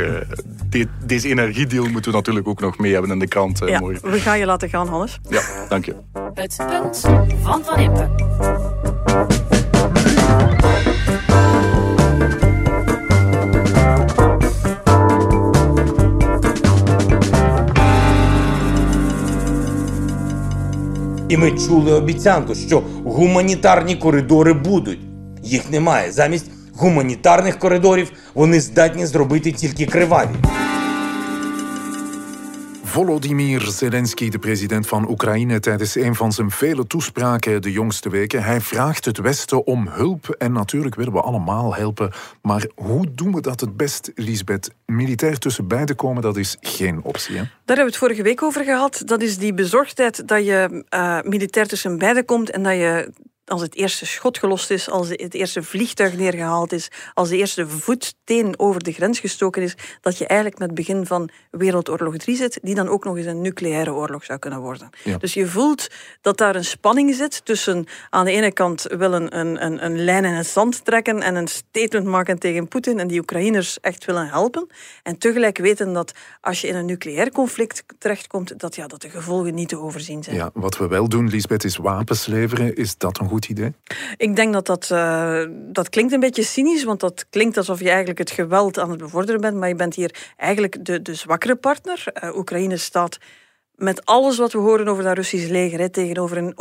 De, 0.70 0.86
deze 1.04 1.28
energiedeal 1.28 1.88
moeten 1.88 2.10
we 2.10 2.16
natuurlijk 2.16 2.48
ook 2.48 2.60
nog 2.60 2.78
mee 2.78 2.92
hebben 2.92 3.10
in 3.10 3.18
de 3.18 3.28
krant. 3.28 3.59
Eh, 3.62 3.68
ja, 3.68 3.80
We 4.02 4.20
gaan 4.20 4.38
je 4.38 4.46
laten 4.46 4.68
gaan, 4.68 4.88
Hannes. 4.88 5.20
Ja, 5.28 5.40
dank 5.68 5.84
je. 5.84 5.94
Het 6.34 6.56
punt 6.56 7.00
van 7.42 7.62
Van 7.64 7.78
Impe. 7.78 8.08
І 21.28 21.36
ми 21.36 21.50
чули 21.50 21.92
обіцянку, 21.92 22.54
що 22.54 22.82
гуманітарні 23.04 23.96
коридори 23.96 24.52
будуть. 24.52 25.00
Їх 25.42 25.70
немає. 25.70 26.12
Замість 26.12 26.46
гуманітарних 26.76 27.58
коридорів 27.58 28.12
вони 28.34 28.60
здатні 28.60 29.06
зробити 29.06 29.52
тільки 29.52 29.86
криваві. 29.86 30.59
Volodymyr 32.90 33.60
Zelensky, 33.60 34.28
de 34.28 34.38
president 34.38 34.86
van 34.86 35.10
Oekraïne, 35.10 35.60
tijdens 35.60 35.94
een 35.94 36.14
van 36.14 36.32
zijn 36.32 36.50
vele 36.50 36.86
toespraken 36.86 37.62
de 37.62 37.72
jongste 37.72 38.08
weken. 38.08 38.42
Hij 38.42 38.60
vraagt 38.60 39.04
het 39.04 39.18
Westen 39.18 39.66
om 39.66 39.88
hulp 39.88 40.28
en 40.38 40.52
natuurlijk 40.52 40.94
willen 40.94 41.12
we 41.12 41.20
allemaal 41.20 41.74
helpen. 41.74 42.12
Maar 42.42 42.66
hoe 42.74 43.06
doen 43.14 43.34
we 43.34 43.40
dat 43.40 43.60
het 43.60 43.76
best, 43.76 44.10
Lisbeth? 44.14 44.70
Militair 44.86 45.38
tussen 45.38 45.68
beiden 45.68 45.96
komen, 45.96 46.22
dat 46.22 46.36
is 46.36 46.56
geen 46.60 47.02
optie. 47.02 47.36
Hè? 47.36 47.42
Daar 47.42 47.50
hebben 47.64 47.84
we 47.84 47.90
het 47.90 47.96
vorige 47.96 48.22
week 48.22 48.42
over 48.42 48.64
gehad. 48.64 49.02
Dat 49.04 49.22
is 49.22 49.38
die 49.38 49.54
bezorgdheid 49.54 50.28
dat 50.28 50.44
je 50.44 50.84
uh, 50.94 51.20
militair 51.22 51.66
tussen 51.66 51.98
beiden 51.98 52.24
komt 52.24 52.50
en 52.50 52.62
dat 52.62 52.74
je 52.74 53.12
als 53.50 53.60
het 53.60 53.74
eerste 53.74 54.06
schot 54.06 54.38
gelost 54.38 54.70
is, 54.70 54.90
als 54.90 55.08
het 55.08 55.34
eerste 55.34 55.62
vliegtuig 55.62 56.16
neergehaald 56.16 56.72
is, 56.72 56.88
als 57.14 57.28
de 57.28 57.36
eerste 57.36 57.68
voetteen 57.68 58.58
over 58.58 58.82
de 58.82 58.92
grens 58.92 59.18
gestoken 59.18 59.62
is, 59.62 59.74
dat 60.00 60.18
je 60.18 60.26
eigenlijk 60.26 60.60
met 60.60 60.68
het 60.68 60.78
begin 60.78 61.06
van 61.06 61.30
Wereldoorlog 61.50 62.16
3 62.16 62.36
zit, 62.36 62.58
die 62.62 62.74
dan 62.74 62.88
ook 62.88 63.04
nog 63.04 63.16
eens 63.16 63.26
een 63.26 63.40
nucleaire 63.40 63.92
oorlog 63.92 64.24
zou 64.24 64.38
kunnen 64.38 64.60
worden. 64.60 64.90
Dus 65.18 65.34
je 65.34 65.46
voelt 65.46 65.88
dat 66.20 66.38
daar 66.38 66.56
een 66.56 66.64
spanning 66.64 67.14
zit 67.14 67.44
tussen 67.44 67.86
aan 68.10 68.24
de 68.24 68.30
ene 68.30 68.52
kant 68.52 68.86
willen 68.88 69.38
een, 69.38 69.64
een, 69.64 69.84
een 69.84 70.04
lijn 70.04 70.24
in 70.24 70.32
het 70.32 70.46
zand 70.46 70.84
trekken 70.84 71.22
en 71.22 71.34
een 71.34 71.48
statement 71.48 72.06
maken 72.06 72.38
tegen 72.38 72.68
Poetin 72.68 72.98
en 72.98 73.08
die 73.08 73.20
Oekraïners 73.20 73.80
echt 73.80 74.04
willen 74.04 74.28
helpen. 74.28 74.66
En 75.02 75.18
tegelijk 75.18 75.58
weten 75.58 75.92
dat 75.92 76.12
als 76.40 76.60
je 76.60 76.66
in 76.66 76.74
een 76.74 76.86
nucleair 76.86 77.30
conflict 77.30 77.84
terechtkomt, 77.98 78.58
dat, 78.58 78.76
ja, 78.76 78.86
dat 78.86 79.02
de 79.02 79.10
gevolgen 79.10 79.54
niet 79.54 79.68
te 79.68 79.78
overzien 79.78 80.22
zijn. 80.22 80.36
Ja, 80.36 80.50
wat 80.54 80.78
we 80.78 80.88
wel 80.88 81.08
doen, 81.08 81.28
Lisbeth, 81.28 81.64
is 81.64 81.76
wapens 81.76 82.26
leveren. 82.26 82.74
Is 82.74 82.96
dat 82.96 83.18
een 83.18 83.28
goed 83.28 83.39
idee? 83.48 83.72
Ik 84.16 84.36
denk 84.36 84.52
dat 84.52 84.66
dat, 84.66 84.88
uh, 84.92 85.42
dat 85.50 85.88
klinkt 85.88 86.12
een 86.12 86.20
beetje 86.20 86.42
cynisch, 86.42 86.84
want 86.84 87.00
dat 87.00 87.26
klinkt 87.30 87.56
alsof 87.56 87.78
je 87.78 87.88
eigenlijk 87.88 88.18
het 88.18 88.30
geweld 88.30 88.78
aan 88.78 88.90
het 88.90 88.98
bevorderen 88.98 89.40
bent, 89.40 89.56
maar 89.56 89.68
je 89.68 89.74
bent 89.74 89.94
hier 89.94 90.32
eigenlijk 90.36 90.84
de, 90.84 91.02
de 91.02 91.14
zwakkere 91.14 91.56
partner. 91.56 92.04
Uh, 92.24 92.36
Oekraïne 92.36 92.76
staat 92.76 93.18
met 93.80 94.06
alles 94.06 94.38
wat 94.38 94.52
we 94.52 94.58
horen 94.58 94.88
over 94.88 95.02
dat 95.02 95.16
Russisch 95.16 95.48
leger, 95.48 95.78
hè, 95.78 95.88
tegenover 95.88 96.36
een 96.36 96.58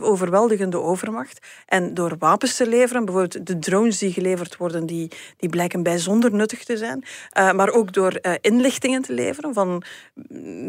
overweldigende 0.00 0.80
overmacht. 0.80 1.46
En 1.66 1.94
door 1.94 2.14
wapens 2.18 2.56
te 2.56 2.66
leveren, 2.66 3.04
bijvoorbeeld 3.04 3.46
de 3.46 3.58
drones 3.58 3.98
die 3.98 4.12
geleverd 4.12 4.56
worden, 4.56 4.86
die, 4.86 5.10
die 5.36 5.48
blijken 5.48 5.82
bijzonder 5.82 6.32
nuttig 6.32 6.64
te 6.64 6.76
zijn. 6.76 7.04
Uh, 7.38 7.52
maar 7.52 7.70
ook 7.70 7.92
door 7.92 8.18
uh, 8.22 8.32
inlichtingen 8.40 9.02
te 9.02 9.12
leveren. 9.12 9.54
Van 9.54 9.82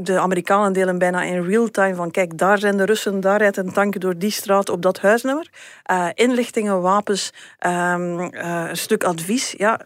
de 0.01 0.19
Amerikanen 0.19 0.73
delen 0.73 0.97
bijna 0.97 1.23
in 1.23 1.45
real 1.45 1.69
time 1.69 1.95
van 1.95 2.11
kijk, 2.11 2.37
daar 2.37 2.57
zijn 2.57 2.77
de 2.77 2.85
Russen, 2.85 3.19
daar 3.19 3.37
rijdt 3.37 3.57
een 3.57 3.73
tank 3.73 3.99
door 3.99 4.17
die 4.17 4.31
straat 4.31 4.69
op 4.69 4.81
dat 4.81 4.99
huisnummer. 4.99 5.49
Uh, 5.91 6.07
inlichtingen, 6.13 6.81
wapens, 6.81 7.33
um, 7.65 8.19
een 8.19 8.77
stuk 8.77 9.03
advies. 9.03 9.53
Ja, 9.57 9.79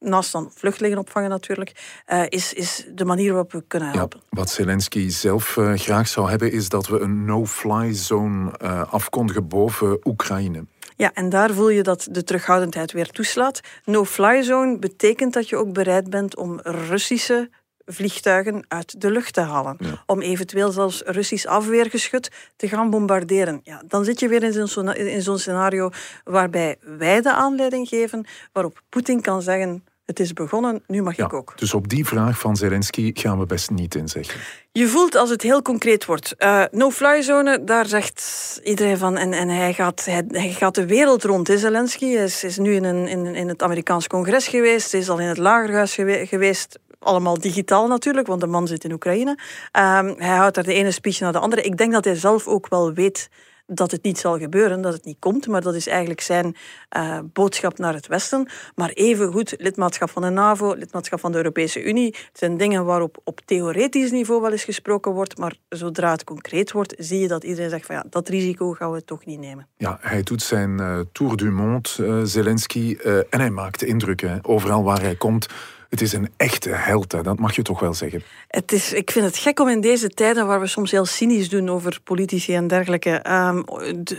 naast 0.00 0.32
dan 0.32 0.50
vluchtelingen 0.54 0.98
opvangen 0.98 1.30
natuurlijk, 1.30 2.02
uh, 2.12 2.22
is, 2.28 2.52
is 2.52 2.86
de 2.94 3.04
manier 3.04 3.28
waarop 3.30 3.52
we 3.52 3.64
kunnen 3.66 3.90
helpen. 3.90 4.20
Ja, 4.22 4.26
wat 4.30 4.50
Zelensky 4.50 5.08
zelf 5.08 5.56
uh, 5.56 5.72
graag 5.74 6.08
zou 6.08 6.30
hebben, 6.30 6.52
is 6.52 6.68
dat 6.68 6.86
we 6.86 6.98
een 6.98 7.24
no-fly 7.24 7.94
zone 7.94 8.52
uh, 8.62 8.92
afkondigen 8.92 9.48
boven 9.48 9.98
Oekraïne. 10.04 10.64
Ja, 10.96 11.10
en 11.14 11.28
daar 11.28 11.50
voel 11.50 11.68
je 11.68 11.82
dat 11.82 12.08
de 12.10 12.24
terughoudendheid 12.24 12.92
weer 12.92 13.10
toeslaat. 13.10 13.60
No-fly 13.84 14.42
zone 14.42 14.78
betekent 14.78 15.32
dat 15.32 15.48
je 15.48 15.56
ook 15.56 15.72
bereid 15.72 16.10
bent 16.10 16.36
om 16.36 16.60
Russische 16.62 17.50
vliegtuigen 17.86 18.64
uit 18.68 19.00
de 19.00 19.10
lucht 19.10 19.34
te 19.34 19.40
halen. 19.40 19.76
Ja. 19.78 20.02
Om 20.06 20.20
eventueel 20.20 20.70
zelfs 20.72 21.02
Russisch 21.04 21.46
afweergeschut 21.46 22.30
te 22.56 22.68
gaan 22.68 22.90
bombarderen. 22.90 23.60
Ja, 23.62 23.82
dan 23.86 24.04
zit 24.04 24.20
je 24.20 24.28
weer 24.28 24.42
in 24.42 24.68
zo'n 24.68 24.94
in 24.94 25.22
zo'n 25.22 25.38
scenario 25.38 25.90
waarbij 26.24 26.76
wij 26.80 27.20
de 27.20 27.32
aanleiding 27.32 27.88
geven, 27.88 28.26
waarop 28.52 28.82
Poetin 28.88 29.20
kan 29.20 29.42
zeggen 29.42 29.84
het 30.10 30.20
is 30.20 30.32
begonnen, 30.32 30.82
nu 30.86 31.02
mag 31.02 31.18
ik 31.18 31.32
ook. 31.32 31.52
Dus 31.56 31.74
op 31.74 31.88
die 31.88 32.06
vraag 32.06 32.38
van 32.38 32.56
Zelensky 32.56 33.10
gaan 33.14 33.38
we 33.38 33.46
best 33.46 33.70
niet 33.70 33.94
in 33.94 34.08
zeggen. 34.08 34.40
Je 34.72 34.86
voelt 34.86 35.14
als 35.14 35.30
het 35.30 35.42
heel 35.42 35.62
concreet 35.62 36.04
wordt. 36.04 36.34
Uh, 36.38 36.62
No-fly 36.70 37.22
zone, 37.22 37.64
daar 37.64 37.86
zegt 37.86 38.60
iedereen 38.64 38.98
van. 38.98 39.16
En, 39.16 39.32
en 39.32 39.48
hij, 39.48 39.74
gaat, 39.74 40.04
hij, 40.04 40.24
hij 40.28 40.50
gaat 40.50 40.74
de 40.74 40.86
wereld 40.86 41.24
rond. 41.24 41.48
Hè, 41.48 41.58
Zelensky 41.58 42.12
hij 42.12 42.24
is, 42.24 42.44
is 42.44 42.58
nu 42.58 42.74
in, 42.74 42.84
een, 42.84 43.08
in, 43.08 43.26
in 43.34 43.48
het 43.48 43.62
Amerikaans 43.62 44.06
congres 44.06 44.48
geweest, 44.48 44.94
is 44.94 45.08
al 45.08 45.18
in 45.18 45.26
het 45.26 45.38
lagerhuis 45.38 45.94
geweest 46.28 46.78
allemaal 46.98 47.38
digitaal 47.38 47.86
natuurlijk, 47.86 48.26
want 48.26 48.40
de 48.40 48.46
man 48.46 48.66
zit 48.66 48.84
in 48.84 48.92
Oekraïne. 48.92 49.30
Um, 49.30 50.14
hij 50.16 50.36
houdt 50.36 50.54
daar 50.54 50.64
de 50.64 50.74
ene 50.74 50.90
speech 50.90 51.20
naar 51.20 51.32
de 51.32 51.38
andere. 51.38 51.62
Ik 51.62 51.76
denk 51.76 51.92
dat 51.92 52.04
hij 52.04 52.14
zelf 52.14 52.46
ook 52.46 52.68
wel 52.68 52.92
weet 52.92 53.28
dat 53.72 53.90
het 53.90 54.02
niet 54.02 54.18
zal 54.18 54.38
gebeuren, 54.38 54.82
dat 54.82 54.92
het 54.92 55.04
niet 55.04 55.16
komt. 55.18 55.46
Maar 55.46 55.62
dat 55.62 55.74
is 55.74 55.86
eigenlijk 55.86 56.20
zijn 56.20 56.56
uh, 56.96 57.18
boodschap 57.32 57.78
naar 57.78 57.94
het 57.94 58.06
Westen. 58.06 58.48
Maar 58.74 58.90
evengoed 58.90 59.54
lidmaatschap 59.58 60.10
van 60.10 60.22
de 60.22 60.28
NAVO, 60.28 60.74
lidmaatschap 60.74 61.20
van 61.20 61.32
de 61.32 61.36
Europese 61.36 61.82
Unie. 61.82 62.06
Het 62.06 62.38
zijn 62.38 62.56
dingen 62.56 62.84
waarop 62.84 63.20
op 63.24 63.40
theoretisch 63.44 64.10
niveau 64.10 64.40
wel 64.40 64.52
eens 64.52 64.64
gesproken 64.64 65.12
wordt. 65.12 65.38
Maar 65.38 65.56
zodra 65.68 66.10
het 66.10 66.24
concreet 66.24 66.72
wordt, 66.72 66.94
zie 66.98 67.20
je 67.20 67.28
dat 67.28 67.44
iedereen 67.44 67.70
zegt 67.70 67.86
van 67.86 67.94
ja, 67.94 68.04
dat 68.10 68.28
risico 68.28 68.72
gaan 68.72 68.92
we 68.92 69.04
toch 69.04 69.24
niet 69.24 69.38
nemen. 69.38 69.66
Ja, 69.76 69.98
hij 70.00 70.22
doet 70.22 70.42
zijn 70.42 70.80
uh, 70.80 71.00
Tour 71.12 71.36
du 71.36 71.50
Monde, 71.50 71.88
uh, 72.00 72.20
Zelensky. 72.24 72.96
en 73.30 73.40
hij 73.40 73.50
maakt 73.50 73.82
indruk. 73.82 74.20
Hè. 74.20 74.36
Overal 74.42 74.84
waar 74.84 75.00
hij 75.00 75.14
komt 75.14 75.46
Het 75.90 76.00
is 76.00 76.12
een 76.12 76.28
echte 76.36 76.70
held, 76.70 77.12
hè? 77.12 77.22
dat 77.22 77.38
mag 77.38 77.56
je 77.56 77.62
toch 77.62 77.80
wel 77.80 77.94
zeggen. 77.94 78.22
Het 78.48 78.72
is, 78.72 78.92
ik 78.92 79.10
vind 79.10 79.24
het 79.24 79.36
gek 79.36 79.60
om 79.60 79.68
in 79.68 79.80
deze 79.80 80.08
tijden, 80.08 80.46
waar 80.46 80.60
we 80.60 80.66
soms 80.66 80.90
heel 80.90 81.04
cynisch 81.04 81.48
doen 81.48 81.68
over 81.68 82.00
politici 82.04 82.54
en 82.54 82.66
dergelijke, 82.66 83.10
ehm, 83.10 83.62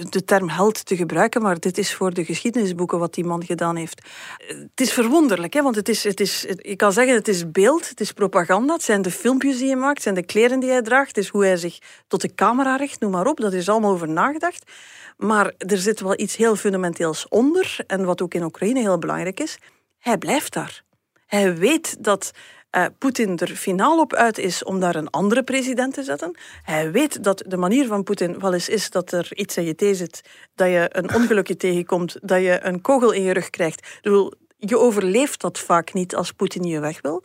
de, 0.09 0.23
term 0.25 0.49
held 0.49 0.85
te 0.85 0.95
gebruiken. 0.95 1.41
Maar 1.41 1.59
dit 1.59 1.77
is 1.77 1.93
voor 1.93 2.13
de 2.13 2.25
geschiedenisboeken 2.25 2.99
wat 2.99 3.13
die 3.13 3.23
man 3.23 3.45
gedaan 3.45 3.75
heeft. 3.75 4.01
Het 4.47 4.81
is 4.81 4.93
verwonderlijk, 4.93 5.53
hè? 5.53 5.61
want 5.61 5.75
het 5.75 5.89
is, 5.89 6.03
het 6.03 6.19
is, 6.19 6.45
ik 6.45 6.77
kan 6.77 6.91
zeggen, 6.91 7.13
het 7.13 7.27
is 7.27 7.51
beeld, 7.51 7.89
het 7.89 7.99
is 7.99 8.11
propaganda. 8.11 8.73
Het 8.73 8.83
zijn 8.83 9.01
de 9.01 9.11
filmpjes 9.11 9.57
die 9.57 9.67
hij 9.67 9.77
maakt, 9.77 9.93
het 9.93 10.03
zijn 10.03 10.15
de 10.15 10.25
kleren 10.25 10.59
die 10.59 10.69
hij 10.69 10.81
draagt, 10.81 11.07
het 11.07 11.17
is 11.17 11.27
hoe 11.27 11.45
hij 11.45 11.57
zich 11.57 11.77
tot 12.07 12.21
de 12.21 12.33
camera 12.35 12.75
richt, 12.75 12.99
noem 12.99 13.11
maar 13.11 13.27
op. 13.27 13.39
Dat 13.39 13.53
is 13.53 13.69
allemaal 13.69 13.91
over 13.91 14.09
nagedacht. 14.09 14.71
Maar 15.17 15.53
er 15.57 15.77
zit 15.77 15.99
wel 15.99 16.19
iets 16.19 16.35
heel 16.35 16.55
fundamenteels 16.55 17.27
onder. 17.27 17.77
En 17.87 18.05
wat 18.05 18.21
ook 18.21 18.33
in 18.33 18.43
Oekraïne 18.43 18.79
heel 18.79 18.99
belangrijk 18.99 19.39
is, 19.39 19.57
hij 19.99 20.17
blijft 20.17 20.53
daar. 20.53 20.83
Hij 21.31 21.55
weet 21.55 22.03
dat 22.03 22.31
uh, 22.71 22.85
Poetin 22.97 23.37
er 23.37 23.55
finaal 23.55 23.99
op 23.99 24.13
uit 24.13 24.37
is 24.37 24.63
om 24.63 24.79
daar 24.79 24.95
een 24.95 25.09
andere 25.09 25.43
president 25.43 25.93
te 25.93 26.03
zetten. 26.03 26.37
Hij 26.63 26.91
weet 26.91 27.23
dat 27.23 27.43
de 27.47 27.57
manier 27.57 27.87
van 27.87 28.03
Poetin 28.03 28.39
wel 28.39 28.53
eens 28.53 28.69
is 28.69 28.89
dat 28.89 29.11
er 29.11 29.37
iets 29.37 29.57
in 29.57 29.63
je 29.63 29.75
thee 29.75 29.95
zit, 29.95 30.21
dat 30.55 30.67
je 30.67 30.89
een 30.91 31.13
ongelukje 31.15 31.55
tegenkomt, 31.65 32.17
dat 32.21 32.41
je 32.41 32.59
een 32.63 32.81
kogel 32.81 33.11
in 33.11 33.21
je 33.21 33.33
rug 33.33 33.49
krijgt. 33.49 33.99
Je 34.57 34.77
overleeft 34.77 35.41
dat 35.41 35.59
vaak 35.59 35.93
niet 35.93 36.15
als 36.15 36.31
Poetin 36.31 36.63
je 36.63 36.79
weg 36.79 37.01
wil. 37.01 37.23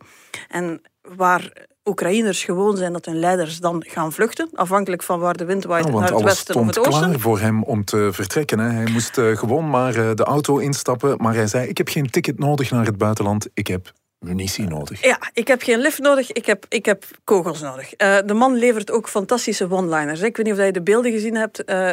En 0.48 0.82
waar 1.02 1.66
Oekraïners 1.88 2.44
gewoon 2.44 2.76
zijn 2.76 2.92
dat 2.92 3.04
hun 3.04 3.18
leiders 3.18 3.58
dan 3.58 3.84
gaan 3.86 4.12
vluchten, 4.12 4.48
afhankelijk 4.54 5.02
van 5.02 5.20
waar 5.20 5.36
de 5.36 5.44
wind 5.44 5.64
waait, 5.64 5.92
naar 5.92 6.12
het 6.12 6.22
westen 6.22 6.54
of 6.54 6.66
het 6.66 6.78
oosten. 6.78 6.92
stond 6.92 7.06
klaar 7.06 7.20
voor 7.20 7.38
hem 7.38 7.62
om 7.62 7.84
te 7.84 8.08
vertrekken. 8.12 8.58
Hè. 8.58 8.70
Hij 8.70 8.90
moest 8.92 9.18
uh, 9.18 9.36
gewoon 9.36 9.70
maar 9.70 9.96
uh, 9.96 10.10
de 10.14 10.24
auto 10.24 10.58
instappen, 10.58 11.16
maar 11.18 11.34
hij 11.34 11.46
zei, 11.46 11.68
ik 11.68 11.78
heb 11.78 11.88
geen 11.88 12.10
ticket 12.10 12.38
nodig 12.38 12.70
naar 12.70 12.86
het 12.86 12.98
buitenland, 12.98 13.48
ik 13.54 13.66
heb 13.66 13.92
munitie 14.18 14.66
nodig. 14.66 15.04
Ja, 15.04 15.18
ik 15.32 15.48
heb 15.48 15.62
geen 15.62 15.78
lift 15.78 15.98
nodig, 15.98 16.32
ik 16.32 16.46
heb, 16.46 16.66
ik 16.68 16.86
heb 16.86 17.04
kogels 17.24 17.60
nodig. 17.60 17.92
Uh, 18.02 18.18
de 18.24 18.34
man 18.34 18.54
levert 18.54 18.90
ook 18.90 19.08
fantastische 19.08 19.70
one-liners. 19.70 20.20
Ik 20.20 20.36
weet 20.36 20.46
niet 20.46 20.54
of 20.54 20.64
je 20.64 20.72
de 20.72 20.82
beelden 20.82 21.12
gezien 21.12 21.34
hebt 21.34 21.70
uh, 21.70 21.92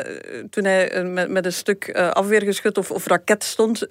toen 0.50 0.64
hij 0.64 1.04
uh, 1.04 1.14
met, 1.14 1.30
met 1.30 1.46
een 1.46 1.54
stuk 1.54 1.92
afweergeschut 1.92 2.78
of, 2.78 2.92
of 2.92 3.06
raket 3.06 3.44
stond, 3.44 3.86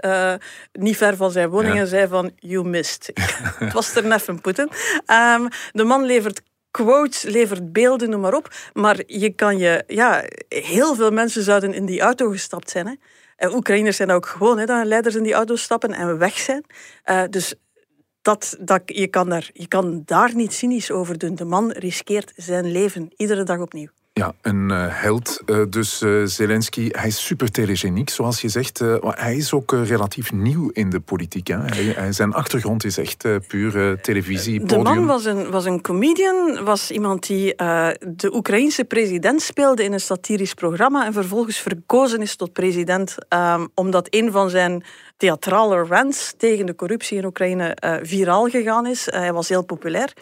niet 0.73 0.97
ver 0.97 1.17
van 1.17 1.31
zijn 1.31 1.49
woning 1.49 1.75
ja. 1.75 1.81
en 1.81 1.87
zei 1.87 2.09
van, 2.09 2.33
you 2.39 2.65
missed. 2.65 3.11
Het 3.59 3.73
was 3.73 3.95
er 3.95 4.07
net 4.07 4.23
van 4.23 4.41
Poetin. 4.41 4.71
Um, 5.07 5.49
de 5.73 5.85
man 5.85 6.05
levert 6.05 6.43
quotes, 6.73 7.23
levert 7.23 7.73
beelden, 7.73 8.11
noem 8.11 8.21
maar 8.21 8.35
op. 8.35 8.55
Maar 8.73 9.03
je 9.07 9.31
kan 9.31 9.59
je, 9.59 9.85
ja, 9.87 10.25
heel 10.49 10.95
veel 10.95 11.11
mensen 11.11 11.43
zouden 11.43 11.75
in 11.75 11.87
die 11.87 12.01
auto 12.01 12.31
gestapt 12.31 12.71
zijn. 12.71 12.87
Hè. 12.87 12.95
En 13.37 13.55
Oekraïners 13.55 13.97
zijn 13.97 14.11
ook 14.11 14.27
gewoon, 14.27 14.59
hè, 14.59 14.65
dat 14.65 14.87
leiders 14.87 15.15
in 15.15 15.23
die 15.23 15.33
auto 15.33 15.57
stappen 15.57 15.93
en 15.93 16.19
weg 16.19 16.39
zijn. 16.39 16.65
Uh, 17.05 17.23
dus 17.31 17.55
dat, 18.23 18.57
dat, 18.61 18.83
je, 18.85 19.07
kan 19.07 19.29
daar, 19.29 19.51
je 19.53 19.67
kan 19.67 20.03
daar 20.05 20.35
niet 20.35 20.53
cynisch 20.53 20.91
over 20.91 21.19
doen. 21.19 21.35
De 21.35 21.45
man 21.45 21.71
riskeert 21.71 22.33
zijn 22.37 22.73
leven 22.73 23.13
iedere 23.17 23.43
dag 23.43 23.59
opnieuw. 23.59 23.89
Ja, 24.15 24.35
een 24.41 24.71
uh, 24.71 24.85
held. 24.89 25.43
Uh, 25.47 25.63
dus 25.69 26.03
uh, 26.03 26.27
Zelensky, 26.27 26.89
hij 26.91 27.07
is 27.07 27.25
super 27.25 27.51
telegeniek, 27.51 28.11
zoals 28.11 28.41
je 28.41 28.49
zegt. 28.49 28.79
hij 29.03 29.37
is 29.37 29.53
ook 29.53 29.73
relatief 29.73 30.33
nieuw 30.33 30.71
in 30.73 30.91
de 30.91 31.01
politiek. 31.01 31.47
Hè? 31.47 31.57
Hij, 31.57 32.13
zijn 32.13 32.33
achtergrond 32.33 32.85
is 32.85 32.99
echt 32.99 33.27
puur 33.47 34.01
televisie, 34.01 34.61
podium. 34.61 34.85
De 34.85 34.91
man 34.91 35.07
was 35.07 35.25
een, 35.25 35.51
was 35.51 35.65
een 35.65 35.81
comedian, 35.81 36.65
was 36.65 36.91
iemand 36.91 37.27
die 37.27 37.55
de 37.55 38.31
Oekraïense 38.35 38.85
president 38.85 39.43
speelde 39.43 39.85
in 39.85 39.93
een 39.93 40.01
satirisch 40.01 40.55
programma 40.55 41.07
en 41.07 41.13
vervolgens 41.13 41.59
verkozen 41.59 42.23
is 42.23 42.37
tot 42.37 42.53
president, 42.53 43.17
um, 43.29 43.69
omdat 43.75 44.07
een 44.11 44.33
van 44.33 44.51
zijn 44.51 44.85
theatrale 45.17 45.83
rants 45.83 46.35
tegen 46.37 46.67
de 46.67 46.75
corruptie 46.75 47.19
in 47.19 47.25
Oekraïne 47.25 47.77
viraal 48.03 48.49
gegaan 48.49 48.87
is. 48.87 49.07
hij 49.11 49.33
was 49.33 49.49
heel 49.49 49.65
populair. 49.65 50.13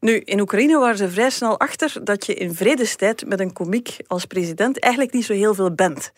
Nu, 0.00 0.18
in 0.18 0.40
Oekraïne 0.40 0.78
waren 0.78 0.96
ze 0.96 1.10
vrij 1.10 1.30
snel 1.30 1.58
achter 1.58 2.04
dat 2.04 2.26
je 2.26 2.34
in 2.34 2.54
vredestijd 2.54 3.26
met 3.26 3.40
een 3.40 3.52
komiek 3.52 3.96
als 4.06 4.24
president 4.24 4.78
eigenlijk 4.78 5.12
niet 5.12 5.24
zo 5.24 5.32
heel 5.32 5.54
veel 5.54 5.74
bent. 5.74 6.12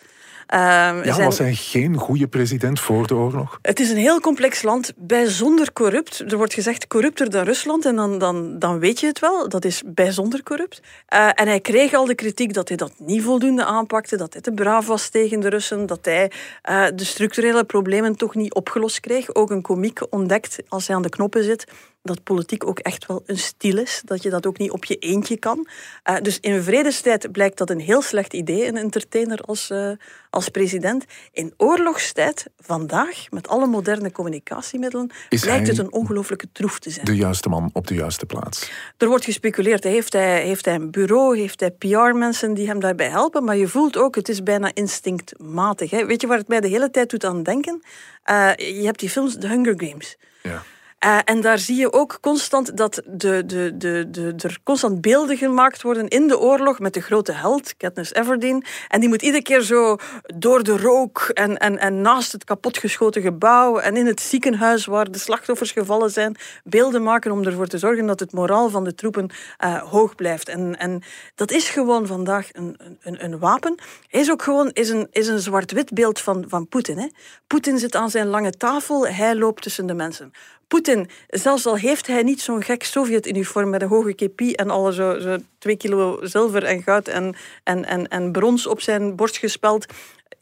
Um, 0.55 0.59
ja, 0.59 1.12
zijn... 1.12 1.25
was 1.25 1.38
hij 1.38 1.55
geen 1.55 1.97
goede 1.97 2.29
president 2.29 2.81
voor 2.81 3.07
de 3.07 3.14
oorlog? 3.14 3.59
Het 3.62 3.81
is 3.81 3.91
een 3.91 3.97
heel 3.97 4.21
complex 4.21 4.62
land, 4.62 4.93
bijzonder 4.97 5.73
corrupt. 5.73 6.19
Er 6.19 6.37
wordt 6.37 6.55
gezegd 6.55 6.87
corrupter 6.87 7.31
dan 7.31 7.45
Rusland 7.45 7.85
en 7.85 7.97
dan, 7.97 8.19
dan, 8.19 8.59
dan 8.59 8.79
weet 8.79 9.01
je 9.01 9.07
het 9.07 9.19
wel. 9.19 9.49
Dat 9.49 9.64
is 9.64 9.83
bijzonder 9.87 10.43
corrupt. 10.43 10.81
Uh, 11.14 11.29
en 11.35 11.47
hij 11.47 11.61
kreeg 11.61 11.95
al 11.95 12.05
de 12.05 12.14
kritiek 12.14 12.55
dat 12.55 12.69
hij 12.69 12.77
dat 12.77 12.93
niet 12.99 13.23
voldoende 13.23 13.64
aanpakte, 13.64 14.17
dat 14.17 14.33
hij 14.33 14.43
te 14.43 14.53
braaf 14.53 14.87
was 14.87 15.09
tegen 15.09 15.41
de 15.41 15.49
Russen, 15.49 15.87
dat 15.87 16.05
hij 16.05 16.31
uh, 16.71 16.87
de 16.95 17.05
structurele 17.05 17.64
problemen 17.64 18.17
toch 18.17 18.35
niet 18.35 18.55
opgelost 18.55 19.01
kreeg. 19.01 19.35
Ook 19.35 19.51
een 19.51 19.62
komiek 19.62 20.01
ontdekt 20.11 20.59
als 20.69 20.87
hij 20.87 20.97
aan 20.97 21.03
de 21.03 21.09
knoppen 21.09 21.45
zit 21.45 21.64
dat 22.09 22.23
politiek 22.23 22.66
ook 22.66 22.79
echt 22.79 23.07
wel 23.07 23.23
een 23.27 23.38
stil 23.38 23.79
is, 23.79 24.03
dat 24.05 24.23
je 24.23 24.31
dat 24.31 24.47
ook 24.47 24.59
niet 24.59 24.71
op 24.71 24.85
je 24.85 24.97
eentje 24.97 25.37
kan. 25.37 25.66
Uh, 26.11 26.16
dus 26.23 26.38
in 26.40 26.62
vredestijd 26.62 27.33
blijkt 27.33 27.59
dat 27.59 27.71
een 27.71 27.81
heel 27.81 28.03
slecht 28.03 28.33
idee, 28.33 28.66
een 28.66 28.77
entertainer 28.77 29.40
als, 29.40 29.71
uh, 29.71 29.90
als 30.31 30.49
president. 30.49 31.05
In 31.33 31.55
oorlogstijd, 31.57 32.47
vandaag, 32.59 33.31
met 33.31 33.49
alle 33.49 33.66
moderne 33.66 34.12
communicatiemiddelen, 34.12 35.11
is 35.29 35.40
blijkt 35.40 35.66
het 35.66 35.79
een 35.79 35.92
ongelooflijke 35.92 36.49
troef 36.53 36.79
te 36.79 36.90
zijn. 36.90 37.05
De 37.05 37.16
juiste 37.16 37.49
man 37.49 37.71
op 37.73 37.87
de 37.87 37.94
juiste 37.94 38.27
plaats. 38.27 38.71
Er 38.97 39.09
wordt 39.09 39.25
gespeculeerd, 39.25 39.85
heeft 39.85 40.12
hij, 40.12 40.42
heeft 40.42 40.64
hij 40.64 40.75
een 40.75 40.90
bureau, 40.90 41.38
heeft 41.38 41.61
hij 41.61 41.71
PR-mensen 41.71 42.55
die 42.55 42.66
hem 42.66 42.81
daarbij 42.81 43.09
helpen, 43.09 43.44
maar 43.44 43.57
je 43.57 43.68
voelt 43.68 43.97
ook, 43.97 44.14
het 44.14 44.29
is 44.29 44.42
bijna 44.42 44.71
instinctmatig. 44.75 45.90
Hè. 45.90 46.07
Weet 46.07 46.21
je 46.21 46.27
waar 46.27 46.38
het 46.38 46.49
mij 46.49 46.61
de 46.61 46.68
hele 46.68 46.90
tijd 46.90 47.11
doet 47.11 47.25
aan 47.25 47.42
denken? 47.42 47.83
Uh, 48.31 48.51
je 48.57 48.85
hebt 48.85 48.99
die 48.99 49.11
films, 49.11 49.37
The 49.38 49.49
Hunger 49.49 49.75
Games. 49.77 50.16
Ja. 50.42 50.62
Uh, 51.04 51.18
en 51.24 51.40
daar 51.40 51.58
zie 51.58 51.76
je 51.76 51.92
ook 51.92 52.18
constant 52.20 52.76
dat 52.76 53.02
de, 53.06 53.46
de, 53.46 53.76
de, 53.76 54.11
de, 54.11 54.34
er 54.37 54.58
constant 54.62 55.00
beelden 55.00 55.37
gemaakt 55.37 55.82
worden 55.82 56.08
in 56.08 56.28
de 56.28 56.38
oorlog 56.38 56.78
met 56.78 56.94
de 56.94 57.00
grote 57.00 57.32
held, 57.32 57.76
Katniss 57.76 58.12
Everdeen. 58.12 58.64
En 58.88 59.00
die 59.00 59.08
moet 59.08 59.22
iedere 59.22 59.42
keer 59.42 59.61
zo 59.61 59.96
door 60.37 60.62
de 60.62 60.76
rook 60.76 61.30
en, 61.34 61.56
en, 61.56 61.78
en 61.78 62.00
naast 62.00 62.32
het 62.32 62.44
kapotgeschoten 62.44 63.22
gebouw 63.22 63.78
en 63.78 63.96
in 63.96 64.06
het 64.06 64.20
ziekenhuis 64.20 64.87
waar 64.87 65.11
de 65.11 65.18
slachtoffers 65.18 65.70
gevallen 65.72 66.11
zijn, 66.11 66.37
beelden 66.64 67.02
maken 67.02 67.32
om 67.32 67.44
ervoor 67.44 67.66
te 67.66 67.78
zorgen 67.78 68.06
dat 68.06 68.20
het 68.20 68.32
moraal 68.32 68.70
van 68.70 68.84
de 68.84 68.94
troepen 68.94 69.30
uh, 69.64 69.82
hoog 69.82 70.14
blijft. 70.14 70.48
En, 70.48 70.78
en 70.78 71.02
dat 71.34 71.50
is 71.50 71.68
gewoon 71.68 72.06
vandaag 72.06 72.48
een, 72.52 72.76
een, 73.00 73.24
een 73.24 73.38
wapen. 73.38 73.74
Is 74.08 74.30
ook 74.30 74.42
gewoon 74.42 74.70
is 74.72 74.88
een, 74.88 75.08
is 75.11 75.28
een 75.28 75.40
zwart-wit 75.40 75.94
beeld 75.94 76.20
van, 76.20 76.44
van 76.48 76.68
Poetin. 76.68 77.12
Poetin 77.46 77.78
zit 77.78 77.94
aan 77.94 78.11
zijn 78.11 78.26
lange 78.26 78.52
tafel, 78.52 79.06
hij 79.06 79.34
loopt 79.34 79.62
tussen 79.62 79.87
de 79.87 79.94
mensen. 79.94 80.32
Poetin, 80.68 81.09
zelfs 81.28 81.66
al 81.66 81.76
heeft 81.76 82.07
hij 82.07 82.22
niet 82.22 82.40
zo'n 82.40 82.62
gek 82.62 82.85
Sovjet-uniform 82.85 83.70
met 83.70 83.83
een 83.83 83.88
hoge 83.88 84.14
kepi 84.14 84.52
en 84.52 84.70
alle 84.70 84.92
zo, 84.92 85.18
zo 85.18 85.37
twee 85.59 85.76
kilo 85.76 86.18
zilver 86.22 86.64
en 86.64 86.83
goud 86.83 87.09
en, 87.09 87.35
en, 87.64 87.85
en, 87.85 88.09
en 88.09 88.33
brons 88.33 88.66
op 88.66 88.81
zijn 88.81 89.16
borst 89.16 89.37
gespeld, 89.37 89.87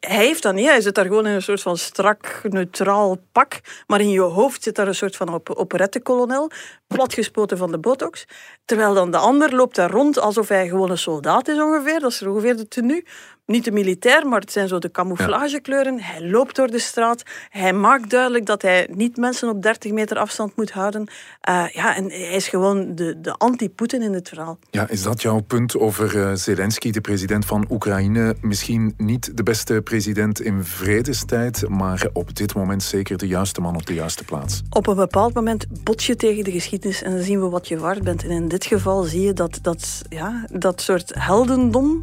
hij 0.01 0.25
heeft 0.25 0.43
dat 0.43 0.55
niet. 0.55 0.67
Hij 0.67 0.81
zit 0.81 0.95
daar 0.95 1.05
gewoon 1.05 1.27
in 1.27 1.35
een 1.35 1.43
soort 1.43 1.63
van 1.63 1.77
strak, 1.77 2.41
neutraal 2.43 3.17
pak. 3.33 3.61
Maar 3.87 4.01
in 4.01 4.11
je 4.11 4.21
hoofd 4.21 4.63
zit 4.63 4.75
daar 4.75 4.89
een 4.89 4.95
soort 4.95 5.17
van 5.17 5.35
op 5.35 5.51
operettekolonel, 5.51 6.51
platgespoten 6.87 7.59
van 7.59 7.71
de 7.71 7.79
botox. 7.79 8.25
Terwijl 8.65 8.95
dan 8.95 9.11
de 9.11 9.17
ander 9.17 9.55
loopt 9.55 9.75
daar 9.75 9.91
rond 9.91 10.19
alsof 10.19 10.49
hij 10.49 10.69
gewoon 10.69 10.91
een 10.91 10.99
soldaat 10.99 11.49
is 11.49 11.59
ongeveer. 11.59 12.01
Dat 12.01 12.11
is 12.11 12.23
ongeveer 12.23 12.57
de 12.57 12.69
tenue 12.69 13.05
niet 13.47 13.65
de 13.65 13.73
militair, 13.73 14.27
maar 14.27 14.41
het 14.41 14.53
zijn 14.53 14.69
zo 14.69 14.79
de 14.79 14.91
camouflagekleuren. 14.91 16.01
Hij 16.01 16.29
loopt 16.29 16.57
door 16.57 16.71
de 16.71 16.79
straat. 16.79 17.23
Hij 17.51 17.73
maakt 17.73 18.11
duidelijk 18.11 18.47
dat 18.47 18.63
hij 18.63 18.89
niet 18.93 19.17
mensen 19.17 19.49
op 19.49 19.63
30 19.63 19.93
meter 19.93 20.19
afstand 20.19 20.57
moet 20.57 20.71
houden. 20.71 21.09
Uh, 21.49 21.69
ja, 21.69 21.97
en 21.97 22.05
hij 22.05 22.33
is 22.33 22.49
gewoon 22.49 22.95
de, 22.95 23.21
de 23.21 23.33
anti-Poetin 23.33 24.03
in 24.03 24.13
het 24.13 24.29
verhaal. 24.29 24.59
Ja, 24.71 24.89
is 24.89 25.03
dat 25.03 25.23
jouw 25.23 25.41
punt 25.41 25.77
over 25.77 26.17
uh, 26.17 26.35
Zelensky, 26.35 26.91
de 26.91 27.01
president 27.01 27.45
van 27.45 27.67
Oekraïne? 27.71 28.37
Misschien 28.41 28.95
niet 28.97 29.37
de 29.37 29.43
beste 29.43 29.81
president 29.85 30.41
in 30.41 30.65
vredestijd, 30.65 31.69
maar 31.69 32.09
op 32.13 32.35
dit 32.35 32.55
moment 32.55 32.83
zeker 32.83 33.17
de 33.17 33.27
juiste 33.27 33.61
man 33.61 33.75
op 33.75 33.87
de 33.87 33.95
juiste 33.95 34.25
plaats. 34.25 34.63
Op 34.71 34.87
een 34.87 34.97
bepaald 34.97 35.35
moment 35.35 35.67
bot 35.85 36.05
je 36.05 36.17
tegen 36.17 36.45
de 36.45 36.51
geschiedenis 36.51 37.03
en 37.03 37.11
dan 37.11 37.23
zien 37.23 37.41
we 37.41 37.49
wat 37.49 37.69
je 37.69 37.79
waard 37.79 38.03
bent. 38.03 38.25
En 38.25 38.31
in 38.31 38.49
dit 38.49 38.65
geval 38.65 39.03
zie 39.03 39.23
je 39.23 39.33
dat 39.33 39.59
dat, 39.63 40.03
ja, 40.09 40.47
dat 40.53 40.81
soort 40.81 41.13
heldendom 41.15 42.03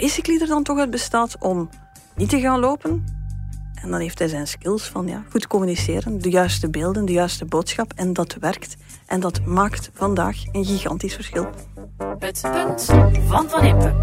basically 0.00 0.40
er 0.40 0.46
dan 0.46 0.62
toch 0.62 0.78
uit 0.78 0.90
bestaat 0.90 1.36
om 1.38 1.68
niet 2.16 2.28
te 2.28 2.40
gaan 2.40 2.60
lopen. 2.60 3.04
En 3.82 3.90
dan 3.90 4.00
heeft 4.00 4.18
hij 4.18 4.28
zijn 4.28 4.46
skills 4.46 4.82
van 4.82 5.06
ja, 5.06 5.24
goed 5.30 5.46
communiceren, 5.46 6.18
de 6.20 6.30
juiste 6.30 6.70
beelden, 6.70 7.04
de 7.04 7.12
juiste 7.12 7.44
boodschap. 7.44 7.92
En 7.94 8.12
dat 8.12 8.36
werkt. 8.40 8.76
En 9.06 9.20
dat 9.20 9.44
maakt 9.44 9.90
vandaag 9.94 10.36
een 10.52 10.64
gigantisch 10.64 11.14
verschil. 11.14 11.46
Het 12.20 12.48
punt 12.50 12.84
van 13.28 13.50
Van 13.50 13.64
Impe. 13.64 13.94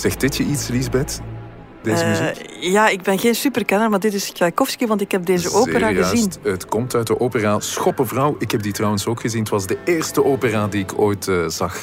Zegt 0.00 0.20
dit 0.20 0.36
je 0.36 0.44
iets, 0.44 0.68
Lisbeth? 0.68 1.20
Deze 1.82 2.04
Eh, 2.04 2.08
muziek? 2.20 2.46
ja, 2.60 2.88
ik 2.88 3.02
ben 3.02 3.18
geen 3.18 3.34
superkenner, 3.34 3.90
maar 3.90 4.00
dit 4.00 4.14
is 4.14 4.30
Tchaikovsky, 4.32 4.86
want 4.86 5.00
ik 5.00 5.10
heb 5.12 5.26
deze 5.26 5.52
opera 5.52 5.90
juist. 5.90 6.10
gezien. 6.10 6.32
Het 6.42 6.66
komt 6.66 6.94
uit 6.94 7.06
de 7.06 7.20
opera 7.20 7.60
Schoppenvrouw. 7.60 8.36
Ik 8.38 8.50
heb 8.50 8.62
die 8.62 8.72
trouwens 8.72 9.06
ook 9.06 9.20
gezien. 9.20 9.40
Het 9.40 9.48
was 9.48 9.66
de 9.66 9.78
eerste 9.84 10.24
opera 10.24 10.66
die 10.66 10.82
ik 10.82 10.98
ooit 11.00 11.28
eh, 11.28 11.48
zag. 11.48 11.78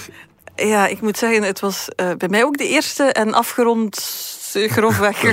Ja, 0.55 0.87
ik 0.87 1.01
moet 1.01 1.17
zeggen, 1.17 1.43
het 1.43 1.59
was 1.59 1.87
eh, 1.95 2.11
bij 2.17 2.29
mij 2.29 2.43
ook 2.43 2.57
de 2.57 2.67
eerste 2.67 3.03
en 3.03 3.33
afgerond 3.33 3.95
grofweg 4.65 5.25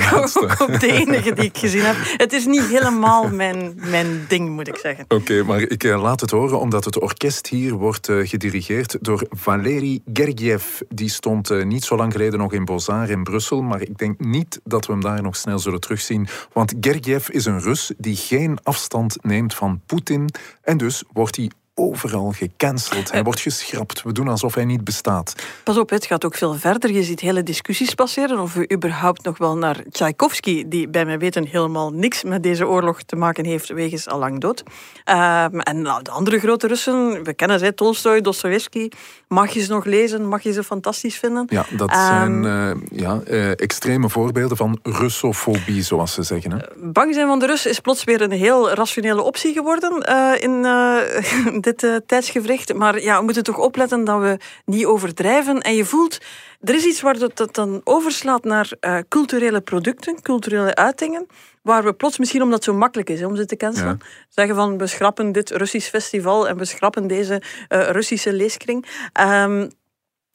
ook 0.62 0.80
de 0.80 0.92
enige 0.92 1.32
die 1.32 1.44
ik 1.44 1.58
gezien 1.58 1.82
heb. 1.82 1.96
Het 2.16 2.32
is 2.32 2.46
niet 2.46 2.66
helemaal 2.66 3.28
mijn, 3.28 3.74
mijn 3.76 4.24
ding, 4.28 4.50
moet 4.50 4.68
ik 4.68 4.76
zeggen. 4.76 5.04
Oké, 5.08 5.42
maar 5.42 5.60
ik 5.60 5.84
eh, 5.84 6.02
laat 6.02 6.20
het 6.20 6.30
horen 6.30 6.60
omdat 6.60 6.84
het 6.84 7.00
orkest 7.00 7.46
hier 7.46 7.72
wordt 7.72 8.08
eh, 8.08 8.28
gedirigeerd 8.28 8.98
door 9.00 9.26
Valery 9.30 10.00
Gergiev. 10.12 10.80
Die 10.88 11.08
stond 11.08 11.50
eh, 11.50 11.64
niet 11.64 11.84
zo 11.84 11.96
lang 11.96 12.12
geleden 12.12 12.38
nog 12.38 12.52
in 12.52 12.64
Bozar 12.64 13.10
in 13.10 13.22
Brussel, 13.22 13.62
maar 13.62 13.80
ik 13.80 13.98
denk 13.98 14.20
niet 14.20 14.60
dat 14.64 14.86
we 14.86 14.92
hem 14.92 15.02
daar 15.02 15.22
nog 15.22 15.36
snel 15.36 15.58
zullen 15.58 15.80
terugzien. 15.80 16.28
Want 16.52 16.74
Gergiev 16.80 17.28
is 17.28 17.44
een 17.44 17.60
Rus 17.60 17.92
die 17.96 18.16
geen 18.16 18.58
afstand 18.62 19.16
neemt 19.22 19.54
van 19.54 19.80
Poetin 19.86 20.28
en 20.62 20.76
dus 20.76 21.04
wordt 21.12 21.36
hij 21.36 21.50
overal 21.74 22.32
gecanceld. 22.32 23.12
Hij 23.12 23.22
wordt 23.22 23.40
geschrapt. 23.40 24.02
We 24.02 24.12
doen 24.12 24.28
alsof 24.28 24.54
hij 24.54 24.64
niet 24.64 24.84
bestaat. 24.84 25.34
Pas 25.64 25.76
op, 25.78 25.90
het 25.90 26.06
gaat 26.06 26.24
ook 26.24 26.34
veel 26.34 26.54
verder. 26.54 26.92
Je 26.92 27.02
ziet 27.02 27.20
hele 27.20 27.42
discussies 27.42 27.94
passeren 27.94 28.38
of 28.38 28.54
we 28.54 28.72
überhaupt 28.72 29.24
nog 29.24 29.38
wel 29.38 29.56
naar 29.56 29.82
Tchaikovsky, 29.90 30.64
die 30.68 30.88
bij 30.88 31.04
mijn 31.04 31.18
weten 31.18 31.46
helemaal 31.46 31.92
niks 31.92 32.22
met 32.22 32.42
deze 32.42 32.66
oorlog 32.66 33.02
te 33.02 33.16
maken 33.16 33.44
heeft, 33.44 33.68
wegens 33.68 34.08
al 34.08 34.18
lang 34.18 34.40
dood. 34.40 34.62
Ehm, 35.04 35.58
en 35.58 35.82
nou, 35.82 36.02
de 36.02 36.10
andere 36.10 36.38
grote 36.38 36.66
Russen, 36.66 37.24
we 37.24 37.34
kennen 37.34 37.58
ze, 37.58 37.74
Tolstoy, 37.74 38.20
Dostoevsky. 38.20 38.88
Mag 39.28 39.50
je 39.52 39.60
ze 39.60 39.72
nog 39.72 39.84
lezen? 39.84 40.28
Mag 40.28 40.42
je 40.42 40.52
ze 40.52 40.64
fantastisch 40.64 41.16
vinden? 41.18 41.46
Ja, 41.48 41.64
dat 41.70 41.90
Ehm, 41.90 42.00
zijn 42.00 42.44
eh, 42.44 42.98
ja, 42.98 43.20
eh, 43.26 43.50
extreme 43.50 44.08
voorbeelden 44.08 44.56
van 44.56 44.78
Russofobie, 44.82 45.82
zoals 45.82 46.12
ze 46.12 46.22
zeggen. 46.22 46.50
Hè? 46.52 46.58
Bang 46.76 47.14
zijn 47.14 47.26
van 47.26 47.38
de 47.38 47.46
Rus 47.46 47.66
is 47.66 47.80
plots 47.80 48.04
weer 48.04 48.20
een 48.20 48.30
heel 48.30 48.70
rationele 48.70 49.22
optie 49.22 49.52
geworden 49.52 50.00
eh, 50.00 50.42
in 50.42 50.64
eh, 50.64 51.60
dit 51.64 51.82
eh, 51.82 51.96
tijdsgevricht. 52.06 52.74
Maar 52.74 53.02
ja, 53.02 53.18
we 53.18 53.24
moeten 53.24 53.42
toch 53.42 53.58
opletten 53.58 54.04
dat 54.04 54.20
we 54.20 54.38
niet 54.64 54.86
overdrijven. 54.86 55.60
En 55.60 55.74
je 55.74 55.84
voelt, 55.84 56.18
er 56.60 56.74
is 56.74 56.84
iets 56.84 57.00
waar 57.00 57.18
dat, 57.18 57.36
dat 57.36 57.54
dan 57.54 57.80
overslaat 57.84 58.44
naar 58.44 58.72
eh, 58.80 58.98
culturele 59.08 59.60
producten, 59.60 60.22
culturele 60.22 60.74
uitingen. 60.74 61.26
Waar 61.62 61.84
we 61.84 61.92
plots, 61.92 62.18
misschien 62.18 62.42
omdat 62.42 62.56
het 62.56 62.64
zo 62.64 62.74
makkelijk 62.74 63.10
is 63.10 63.20
hè, 63.20 63.26
om 63.26 63.36
ze 63.36 63.46
te 63.46 63.56
cancelen, 63.56 64.00
zeggen 64.28 64.54
van 64.54 64.78
we 64.78 64.86
schrappen 64.86 65.32
dit 65.32 65.50
Russisch 65.50 65.88
festival 65.88 66.48
en 66.48 66.56
we 66.56 66.64
schrappen 66.64 67.06
deze 67.06 67.42
eh, 67.68 67.90
Russische 67.90 68.32
leeskring. 68.32 68.86
Ehm, 69.12 69.68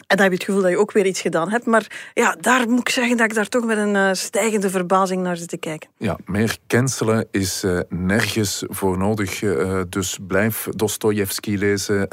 en 0.10 0.18
dan 0.18 0.26
heb 0.26 0.32
je 0.32 0.38
het 0.38 0.44
gevoel 0.44 0.62
dat 0.62 0.72
je 0.72 0.78
ook 0.78 0.92
weer 0.92 1.06
iets 1.06 1.22
gedaan 1.22 1.50
hebt. 1.50 1.66
Maar 1.66 2.12
ja, 2.14 2.36
daar 2.42 2.70
moet 2.70 2.80
ik 2.80 2.90
zeggen 2.90 3.18
dat 3.18 3.26
ik 3.26 3.36
daar 3.36 3.48
toch 3.48 3.66
met 3.66 3.78
een 3.78 3.96
eh, 3.96 4.10
stijgende 4.14 4.70
verbazing 4.70 5.22
naar 5.22 5.38
zit 5.38 5.48
te 5.48 5.58
kijken. 5.58 5.90
Ja, 5.98 6.18
meer 6.26 6.58
cancelen 6.68 7.28
is 7.32 7.64
eh, 7.64 7.80
nergens 7.90 8.64
voor 8.68 8.98
nodig. 8.98 9.42
eh, 9.42 9.82
dus 9.90 10.18
blijf 10.28 10.68
Dostoevsky 10.76 11.56
lezen, 11.56 12.08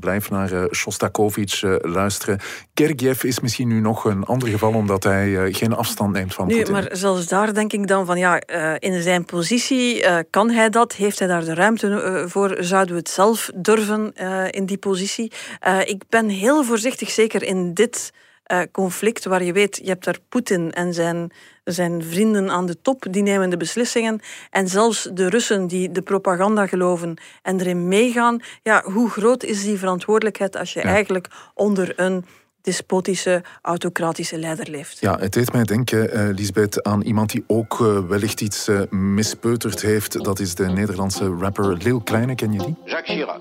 blijf 0.00 0.30
naar 0.30 0.68
Shostakovich 0.70 1.62
luisteren. 1.82 2.38
Gergiev 2.74 3.22
is 3.22 3.40
misschien 3.40 3.68
nu 3.68 3.80
nog 3.80 4.04
een 4.04 4.24
ander 4.24 4.48
geval, 4.48 4.74
omdat 4.74 5.04
hij 5.04 5.44
eh, 5.44 5.54
geen 5.54 5.72
afstand 5.72 6.12
neemt 6.12 6.34
van 6.34 6.46
Poetin. 6.46 6.72
maar 6.72 6.88
zelfs 6.92 7.26
daar 7.26 7.54
denk 7.54 7.72
ik 7.72 7.86
dan 7.86 8.06
van 8.06 8.18
ja, 8.18 8.40
eh, 8.40 8.74
in 8.78 9.02
zijn 9.02 9.24
positie 9.24 10.02
eh, 10.02 10.18
kan 10.30 10.50
hij 10.50 10.70
dat? 10.70 10.92
Heeft 10.92 11.18
hij 11.18 11.28
daar 11.28 11.44
de 11.44 11.54
ruimte 11.54 12.24
voor? 12.28 12.56
Zouden 12.60 12.94
we 12.94 13.00
het 13.00 13.08
zelf 13.08 13.50
durven 13.54 14.12
in 14.50 14.66
die 14.66 14.78
positie? 14.78 15.32
Ik 15.84 16.02
ben 16.08 16.28
heel 16.28 16.64
voorzichtig, 16.64 17.10
zeker 17.10 17.42
in 17.42 17.74
dit 17.74 18.12
conflict, 18.72 19.24
waar 19.24 19.42
je 19.42 19.52
weet, 19.52 19.80
je 19.82 19.88
hebt 19.88 20.04
daar 20.04 20.18
Poetin 20.28 20.72
en 20.72 20.94
zijn, 20.94 21.32
zijn 21.64 22.04
vrienden 22.04 22.50
aan 22.50 22.66
de 22.66 22.80
top, 22.82 23.04
die 23.10 23.22
nemen 23.22 23.50
de 23.50 23.56
beslissingen. 23.56 24.20
En 24.50 24.68
zelfs 24.68 25.08
de 25.12 25.28
Russen 25.28 25.66
die 25.66 25.92
de 25.92 26.02
propaganda 26.02 26.66
geloven 26.66 27.16
en 27.42 27.60
erin 27.60 27.88
meegaan. 27.88 28.42
Ja, 28.62 28.82
hoe 28.84 29.10
groot 29.10 29.42
is 29.42 29.64
die 29.64 29.78
verantwoordelijkheid 29.78 30.56
als 30.56 30.72
je 30.72 30.80
eigenlijk 30.80 31.28
onder 31.54 31.92
een 31.96 32.24
despotische, 32.62 33.42
autocratische 33.62 34.38
leider 34.38 34.70
leeft? 34.70 35.00
Ja, 35.00 35.18
het 35.18 35.32
deed 35.32 35.52
mij 35.52 35.64
denken, 35.64 36.10
eh 36.12 36.34
Lisbeth, 36.34 36.82
aan 36.82 37.02
iemand 37.02 37.30
die 37.30 37.44
ook 37.46 37.80
eh, 37.80 37.98
wellicht 38.08 38.40
iets 38.40 38.68
eh, 38.68 38.80
mispeuterd 38.90 39.82
heeft. 39.82 40.24
Dat 40.24 40.38
is 40.40 40.54
de 40.54 40.66
Nederlandse 40.66 41.36
rapper 41.40 41.76
Lil 41.82 42.00
Kleine, 42.00 42.34
ken 42.34 42.52
je 42.52 42.58
die? 42.58 42.76
Jacques 42.84 43.16
Chirac. 43.16 43.40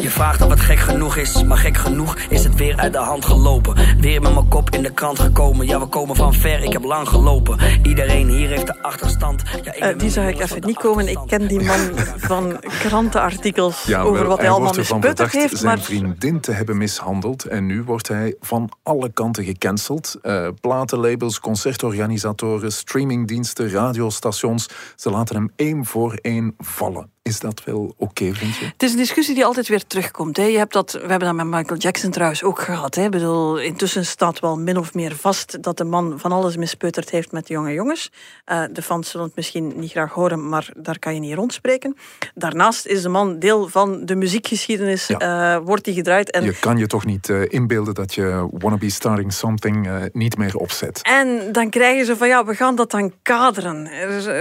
Je 0.00 0.10
vraagt 0.10 0.42
of 0.42 0.50
het 0.50 0.60
gek 0.60 0.78
genoeg 0.78 1.16
is, 1.16 1.42
maar 1.42 1.56
gek 1.56 1.76
genoeg 1.76 2.16
is 2.28 2.44
het 2.44 2.54
weer 2.54 2.76
uit 2.76 2.92
de 2.92 2.98
hand 2.98 3.24
gelopen. 3.24 4.00
Weer 4.00 4.20
met 4.22 4.34
mijn 4.34 4.48
kop 4.48 4.70
in 4.70 4.82
de 4.82 4.92
krant 4.92 5.18
gekomen. 5.18 5.66
Ja, 5.66 5.80
we 5.80 5.86
komen 5.86 6.16
van 6.16 6.34
ver, 6.34 6.62
ik 6.62 6.72
heb 6.72 6.84
lang 6.84 7.08
gelopen. 7.08 7.58
Iedereen 7.82 8.28
hier 8.28 8.48
heeft 8.48 8.66
de 8.66 8.82
achterstand. 8.82 9.42
Ja, 9.78 9.92
die 9.92 10.10
zag 10.10 10.28
ik 10.28 10.40
even 10.40 10.66
niet 10.66 10.76
komen. 10.76 11.08
Ik 11.08 11.18
ken 11.26 11.48
die 11.48 11.60
man 11.60 11.78
van 12.30 12.60
krantenartikels 12.78 13.84
Ja, 13.84 14.00
over 14.00 14.20
wel, 14.20 14.28
wat 14.28 14.38
hij 14.38 14.50
allemaal 14.50 14.74
misputterd 14.74 15.32
heeft. 15.32 15.58
zijn 15.58 15.76
Maar 15.76 15.84
vriendin 15.84 16.40
te 16.40 16.52
hebben 16.52 16.76
mishandeld. 16.76 17.44
En 17.44 17.66
nu 17.66 17.82
wordt 17.82 17.93
hij 18.02 18.36
van 18.40 18.70
alle 18.82 19.12
kanten 19.12 19.44
gecanceld. 19.44 20.18
Eh, 20.22 20.48
platenlabels, 20.60 21.40
concertorganisatoren, 21.40 22.72
streamingdiensten, 22.72 23.70
radiostations. 23.70 24.68
Ze 24.96 25.10
laten 25.10 25.36
hem 25.36 25.52
één 25.56 25.84
voor 25.84 26.14
één 26.14 26.54
vallen. 26.58 27.13
Is 27.28 27.40
dat 27.40 27.64
wel 27.64 27.94
oké, 27.96 28.34
vind 28.34 28.56
je? 28.56 28.64
het 28.64 28.82
is 28.82 28.90
een 28.90 28.96
discussie 28.96 29.34
die 29.34 29.44
altijd 29.44 29.68
weer 29.68 29.86
terugkomt. 29.86 30.36
Hè. 30.36 30.42
Je 30.42 30.58
hebt 30.58 30.72
dat, 30.72 30.92
we 30.92 30.98
hebben 30.98 31.18
dat 31.18 31.34
met 31.34 31.46
Michael 31.46 31.78
Jackson 31.80 32.10
trouwens 32.10 32.42
ook 32.42 32.60
gehad. 32.60 32.94
Hè. 32.94 33.04
Ik 33.04 33.10
bedoel, 33.10 33.58
intussen 33.60 34.06
staat 34.06 34.40
wel 34.40 34.58
min 34.58 34.76
of 34.76 34.94
meer 34.94 35.16
vast 35.16 35.62
dat 35.62 35.76
de 35.76 35.84
man 35.84 36.14
van 36.18 36.32
alles 36.32 36.56
mispeuterd 36.56 37.10
heeft 37.10 37.32
met 37.32 37.46
de 37.46 37.52
jonge 37.52 37.72
jongens. 37.72 38.10
Eh, 38.44 38.62
de 38.72 38.82
fans 38.82 39.10
zullen 39.10 39.26
het 39.26 39.36
misschien 39.36 39.72
niet 39.76 39.90
graag 39.90 40.12
horen, 40.12 40.48
maar 40.48 40.68
daar 40.76 40.98
kan 40.98 41.14
je 41.14 41.20
niet 41.20 41.34
rondspreken. 41.34 41.96
Daarnaast 42.34 42.86
is 42.86 43.02
de 43.02 43.08
man 43.08 43.38
deel 43.38 43.68
van 43.68 44.04
de 44.04 44.14
muziekgeschiedenis. 44.14 45.06
Ja. 45.06 45.18
eh, 45.18 45.60
wordt 45.64 45.84
die 45.84 45.94
gedraaid. 45.94 46.30
En 46.30 46.44
Je 46.44 46.58
kan 46.58 46.76
je 46.76 46.86
toch 46.86 47.04
niet 47.04 47.28
eh, 47.28 47.42
inbeelden 47.48 47.94
dat 47.94 48.14
je 48.14 48.48
Wanna 48.50 48.76
Be 48.76 48.90
Starting 48.90 49.32
Something 49.32 49.88
niet 50.12 50.36
meer 50.38 50.56
opzet. 50.56 51.00
En 51.02 51.52
dan 51.52 51.70
krijgen 51.70 52.06
ze 52.06 52.16
van 52.16 52.28
ja, 52.28 52.44
we 52.44 52.54
gaan 52.54 52.76
dat 52.76 52.90
dan 52.90 53.12
kaderen. 53.22 53.88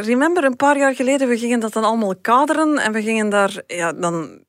Remember, 0.01 0.43
een 0.43 0.55
paar 0.55 0.77
jaar 0.77 0.95
geleden, 0.95 1.27
we 1.27 1.37
gingen 1.37 1.59
dat 1.59 1.73
dan 1.73 1.83
allemaal 1.83 2.15
kaderen 2.21 2.71
en 2.79 2.91
we 2.91 3.01
gingen 3.01 3.29
daar, 3.29 3.61
ja, 3.67 3.93
dan, 3.93 4.43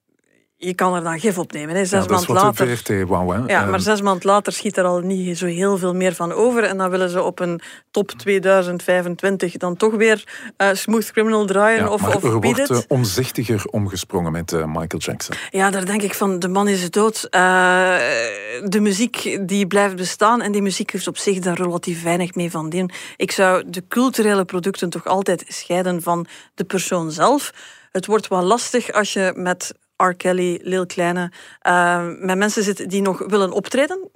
je 0.64 0.74
kan 0.74 0.94
er 0.94 1.02
dan 1.02 1.20
gif 1.20 1.38
op 1.38 1.52
nemen. 1.52 1.74
Hè. 1.74 1.84
Zes 1.84 2.04
Ja, 2.04 2.10
wat 2.10 2.28
later. 2.28 2.76
VRT 2.76 2.88
hè? 2.88 2.94
Ja, 3.04 3.44
maar 3.46 3.68
Ehm, 3.68 3.78
zes 3.78 4.02
maanden 4.02 4.26
later 4.30 4.52
schiet 4.52 4.76
er 4.76 4.84
al 4.84 5.00
niet 5.00 5.38
zo 5.38 5.46
heel 5.46 5.78
veel 5.78 5.94
meer 5.94 6.14
van 6.14 6.32
over. 6.32 6.64
En 6.64 6.76
dan 6.76 6.90
willen 6.90 7.10
ze 7.10 7.22
op 7.22 7.40
een 7.40 7.60
top 7.90 8.10
2025 8.10 9.56
dan 9.56 9.76
toch 9.76 9.94
weer 9.94 10.24
eh, 10.56 10.68
Smooth 10.72 11.12
Criminal 11.12 11.46
draaien 11.46 11.78
ja, 11.80 11.88
of, 11.88 12.00
maar 12.00 12.16
of 12.16 12.24
er 12.24 12.40
wordt 12.40 12.70
eh, 12.70 12.78
omzichtiger 12.88 13.64
omgesprongen 13.70 14.32
met 14.32 14.52
eh, 14.52 14.64
Michael 14.66 15.02
Jackson. 15.02 15.36
Ja, 15.50 15.70
daar 15.70 15.84
denk 15.84 16.02
ik 16.02 16.14
van, 16.14 16.38
de 16.38 16.48
man 16.48 16.68
is 16.68 16.90
dood. 16.90 17.28
De 17.30 18.80
muziek 18.80 19.38
die 19.48 19.66
blijft 19.66 19.96
bestaan 19.96 20.42
en 20.42 20.52
die 20.52 20.62
muziek 20.62 20.92
heeft 20.92 21.06
op 21.06 21.18
zich 21.18 21.38
daar 21.38 21.56
relatief 21.56 22.02
weinig 22.02 22.34
mee 22.34 22.50
van 22.50 22.68
doen. 22.68 22.90
Ik 23.16 23.30
zou 23.30 23.64
de 23.66 23.84
culturele 23.88 24.44
producten 24.44 24.90
toch 24.90 25.06
altijd 25.06 25.44
scheiden 25.48 26.02
van 26.02 26.26
de 26.54 26.64
persoon 26.64 27.10
zelf. 27.10 27.52
Het 27.94 28.06
wordt 28.06 28.28
wel 28.28 28.42
lastig 28.42 28.92
als 28.92 29.12
je 29.12 29.32
met 29.36 29.74
R. 29.96 30.14
Kelly, 30.14 30.60
Lil 30.62 30.86
Kleine, 30.86 31.32
eh, 31.60 32.08
met 32.18 32.38
mensen 32.38 32.62
zit 32.62 32.90
die 32.90 33.02
nog 33.02 33.18
willen 33.26 33.52
optreden. 33.52 34.10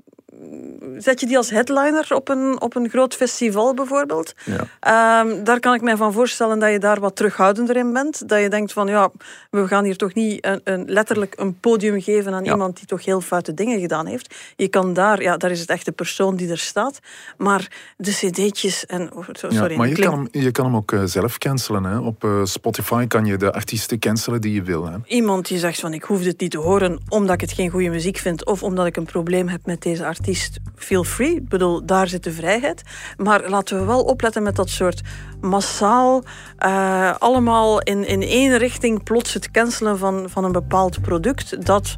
Zet 0.98 1.20
je 1.20 1.26
die 1.26 1.37
als 1.37 1.50
headliner 1.50 2.06
op 2.14 2.28
een, 2.28 2.61
op 2.61 2.76
een 2.76 2.88
groot 2.88 3.14
festival 3.14 3.74
bijvoorbeeld? 3.74 4.34
Ja. 4.44 4.66
Ehm, 4.80 5.44
daar 5.44 5.61
kan 5.61 5.74
ik 5.74 5.82
mij 5.82 5.96
van 5.96 6.12
voorstellen 6.12 6.58
dat 6.58 6.70
je 6.70 6.78
daar 6.78 7.00
wat 7.00 7.16
terughoudender 7.16 7.76
in 7.76 7.92
bent. 7.92 8.28
Dat 8.28 8.40
je 8.40 8.48
denkt 8.48 8.72
van 8.72 8.87
ja, 8.87 9.11
we 9.50 9.66
gaan 9.66 9.84
hier 9.84 9.96
toch 9.96 10.14
niet 10.14 10.44
een, 10.46 10.61
een, 10.64 10.84
letterlijk 10.87 11.34
een 11.38 11.61
podium 11.61 12.00
geven 12.00 12.34
aan 12.34 12.44
Ja. 12.44 12.50
iemand 12.52 12.76
die 12.76 12.87
toch 12.87 13.04
heel 13.04 13.20
foute 13.20 13.54
dingen 13.54 13.80
gedaan 13.80 14.06
heeft. 14.06 14.34
Je 14.56 14.68
kan 14.68 14.92
daar, 14.92 15.22
ja, 15.22 15.37
daar 15.37 15.50
is 15.50 15.61
het 15.61 15.70
echt 15.70 15.84
de 15.84 15.92
persoon 15.92 16.37
die 16.37 16.50
er 16.50 16.58
staat. 16.58 16.98
Maar 17.37 17.70
de 17.96 18.11
cd'tjes 18.11 18.87
en... 18.87 19.12
oh, 19.14 19.24
Ja, 19.26 19.50
sorry, 19.50 19.76
maar 19.76 19.88
je 19.88 19.94
klink- 19.94 20.11
kan, 20.11 20.28
hem, 20.32 20.42
je 20.42 20.50
kan 20.50 20.64
hem 20.64 20.76
ook 20.76 20.92
eh, 20.92 21.02
zelf 21.04 21.38
cancelen. 21.38 21.84
Hè? 21.84 21.98
Op 21.98 22.24
eh, 22.24 22.40
Spotify 22.44 23.06
kan 23.06 23.24
je 23.24 23.37
de 23.37 23.52
artiesten 23.52 23.98
cancelen 23.98 24.40
die 24.40 24.52
je 24.52 24.62
wil. 24.62 24.87
Hè? 24.87 24.96
Iemand 25.04 25.48
die 25.48 25.58
zegt 25.58 25.80
van 25.80 25.92
ik 25.94 26.02
hoef 26.02 26.22
dit 26.22 26.40
niet 26.40 26.50
te 26.50 26.58
horen 26.58 27.00
omdat 27.08 27.34
ik 27.34 27.40
het 27.40 27.52
geen 27.52 27.70
goede 27.70 27.88
muziek 27.88 28.16
vind 28.16 28.46
of 28.46 28.62
omdat 28.62 28.87
ik 28.87 28.96
een 28.96 29.04
probleem 29.04 29.48
heb 29.48 29.66
met 29.66 29.82
deze 29.82 30.04
artiest, 30.06 30.58
feel 30.88 31.05
free. 31.05 31.35
Ik 31.35 31.48
bedoel, 31.48 31.87
daar 31.87 32.09
zit 32.09 32.24
de 32.24 32.33
vrijheid. 32.33 32.83
Maar 33.16 33.48
laten 33.48 33.79
we 33.79 33.85
wel 33.85 34.03
opletten 34.03 34.42
met 34.42 34.57
dat 34.57 34.68
soort 34.68 35.01
massaal, 35.40 36.22
eh, 36.57 37.14
allemaal 37.18 37.81
in, 37.81 38.07
in 38.07 38.22
één 38.22 38.59
richting 38.59 39.03
plots 39.03 39.35
het 39.35 39.51
cancelen 39.51 39.98
van, 39.98 40.31
van 40.31 40.44
een 40.44 40.53
bepaald 40.53 41.01
product 41.01 41.66
dat 41.66 41.96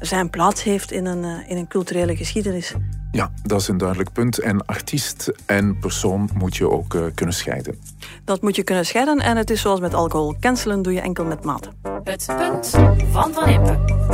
zijn 0.00 0.30
plaats 0.30 0.62
heeft 0.62 0.92
in 0.92 1.06
een, 1.06 1.24
eh, 1.24 1.50
in 1.50 1.56
een 1.56 1.68
culturele 1.68 2.16
geschiedenis. 2.16 2.74
Ja, 3.10 3.30
dat 3.42 3.60
is 3.60 3.68
een 3.68 3.78
duidelijk 3.78 4.12
punt. 4.12 4.38
En 4.38 4.66
artiest 4.66 5.32
en 5.46 5.78
persoon 5.78 6.30
moet 6.34 6.56
je 6.56 6.70
ook 6.70 6.94
eh, 6.94 7.02
kunnen 7.14 7.34
scheiden. 7.34 7.78
Dat 8.24 8.42
moet 8.42 8.56
je 8.56 8.62
kunnen 8.62 8.86
scheiden 8.86 9.18
en 9.18 9.36
het 9.36 9.50
is 9.50 9.60
zoals 9.60 9.80
met 9.80 9.94
alcohol. 9.94 10.36
Cancelen 10.40 10.82
doe 10.82 10.92
je 10.92 11.00
enkel 11.00 11.24
met 11.24 11.44
mate. 11.44 11.68
Het 12.04 12.26
punt 12.36 12.70
van 13.10 13.32
Van 13.32 13.48
Impe. 13.48 14.06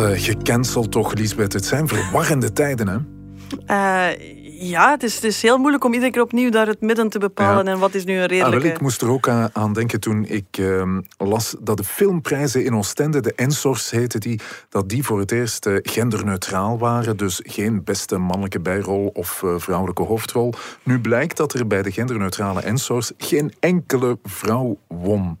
Uh, 0.00 0.10
gecanceld 0.14 0.92
toch, 0.92 1.14
Lisbeth. 1.14 1.52
Het 1.52 1.64
zijn 1.64 1.88
verwarrende 1.88 2.52
tijden, 2.52 2.88
hè? 2.88 2.98
Uh, 3.66 4.34
ja, 4.60 4.90
het 4.90 5.02
is, 5.02 5.14
het 5.14 5.24
is 5.24 5.42
heel 5.42 5.58
moeilijk 5.58 5.84
om 5.84 5.92
iedere 5.92 6.10
keer 6.10 6.22
opnieuw 6.22 6.50
daar 6.50 6.66
het 6.66 6.80
midden 6.80 7.08
te 7.08 7.18
bepalen. 7.18 7.68
En 7.68 7.78
wat 7.78 7.94
is 7.94 8.04
nu 8.04 8.12
een 8.12 8.26
redelijke... 8.26 8.56
Ah, 8.56 8.62
wel, 8.62 8.72
ik 8.72 8.80
moest 8.80 9.02
er 9.02 9.10
ook 9.10 9.28
aan 9.52 9.72
denken 9.72 10.00
toen 10.00 10.24
ik 10.24 10.58
uh, 10.58 10.98
las 11.16 11.54
dat 11.60 11.76
de 11.76 11.84
filmprijzen 11.84 12.64
in 12.64 12.74
Oostende, 12.74 13.20
de 13.20 13.34
Ensors 13.34 13.90
heette 13.90 14.18
die, 14.18 14.40
dat 14.68 14.88
die 14.88 15.04
voor 15.04 15.18
het 15.18 15.32
eerst 15.32 15.66
uh, 15.66 15.78
genderneutraal 15.82 16.78
waren. 16.78 17.16
Dus 17.16 17.40
geen 17.42 17.84
beste 17.84 18.18
mannelijke 18.18 18.60
bijrol 18.60 19.10
of 19.12 19.42
uh, 19.44 19.54
vrouwelijke 19.56 20.02
hoofdrol. 20.02 20.52
Nu 20.82 21.00
blijkt 21.00 21.36
dat 21.36 21.54
er 21.54 21.66
bij 21.66 21.82
de 21.82 21.90
genderneutrale 21.90 22.60
Ensors 22.60 23.12
geen 23.18 23.52
enkele 23.60 24.18
vrouw 24.22 24.78
won 24.88 25.38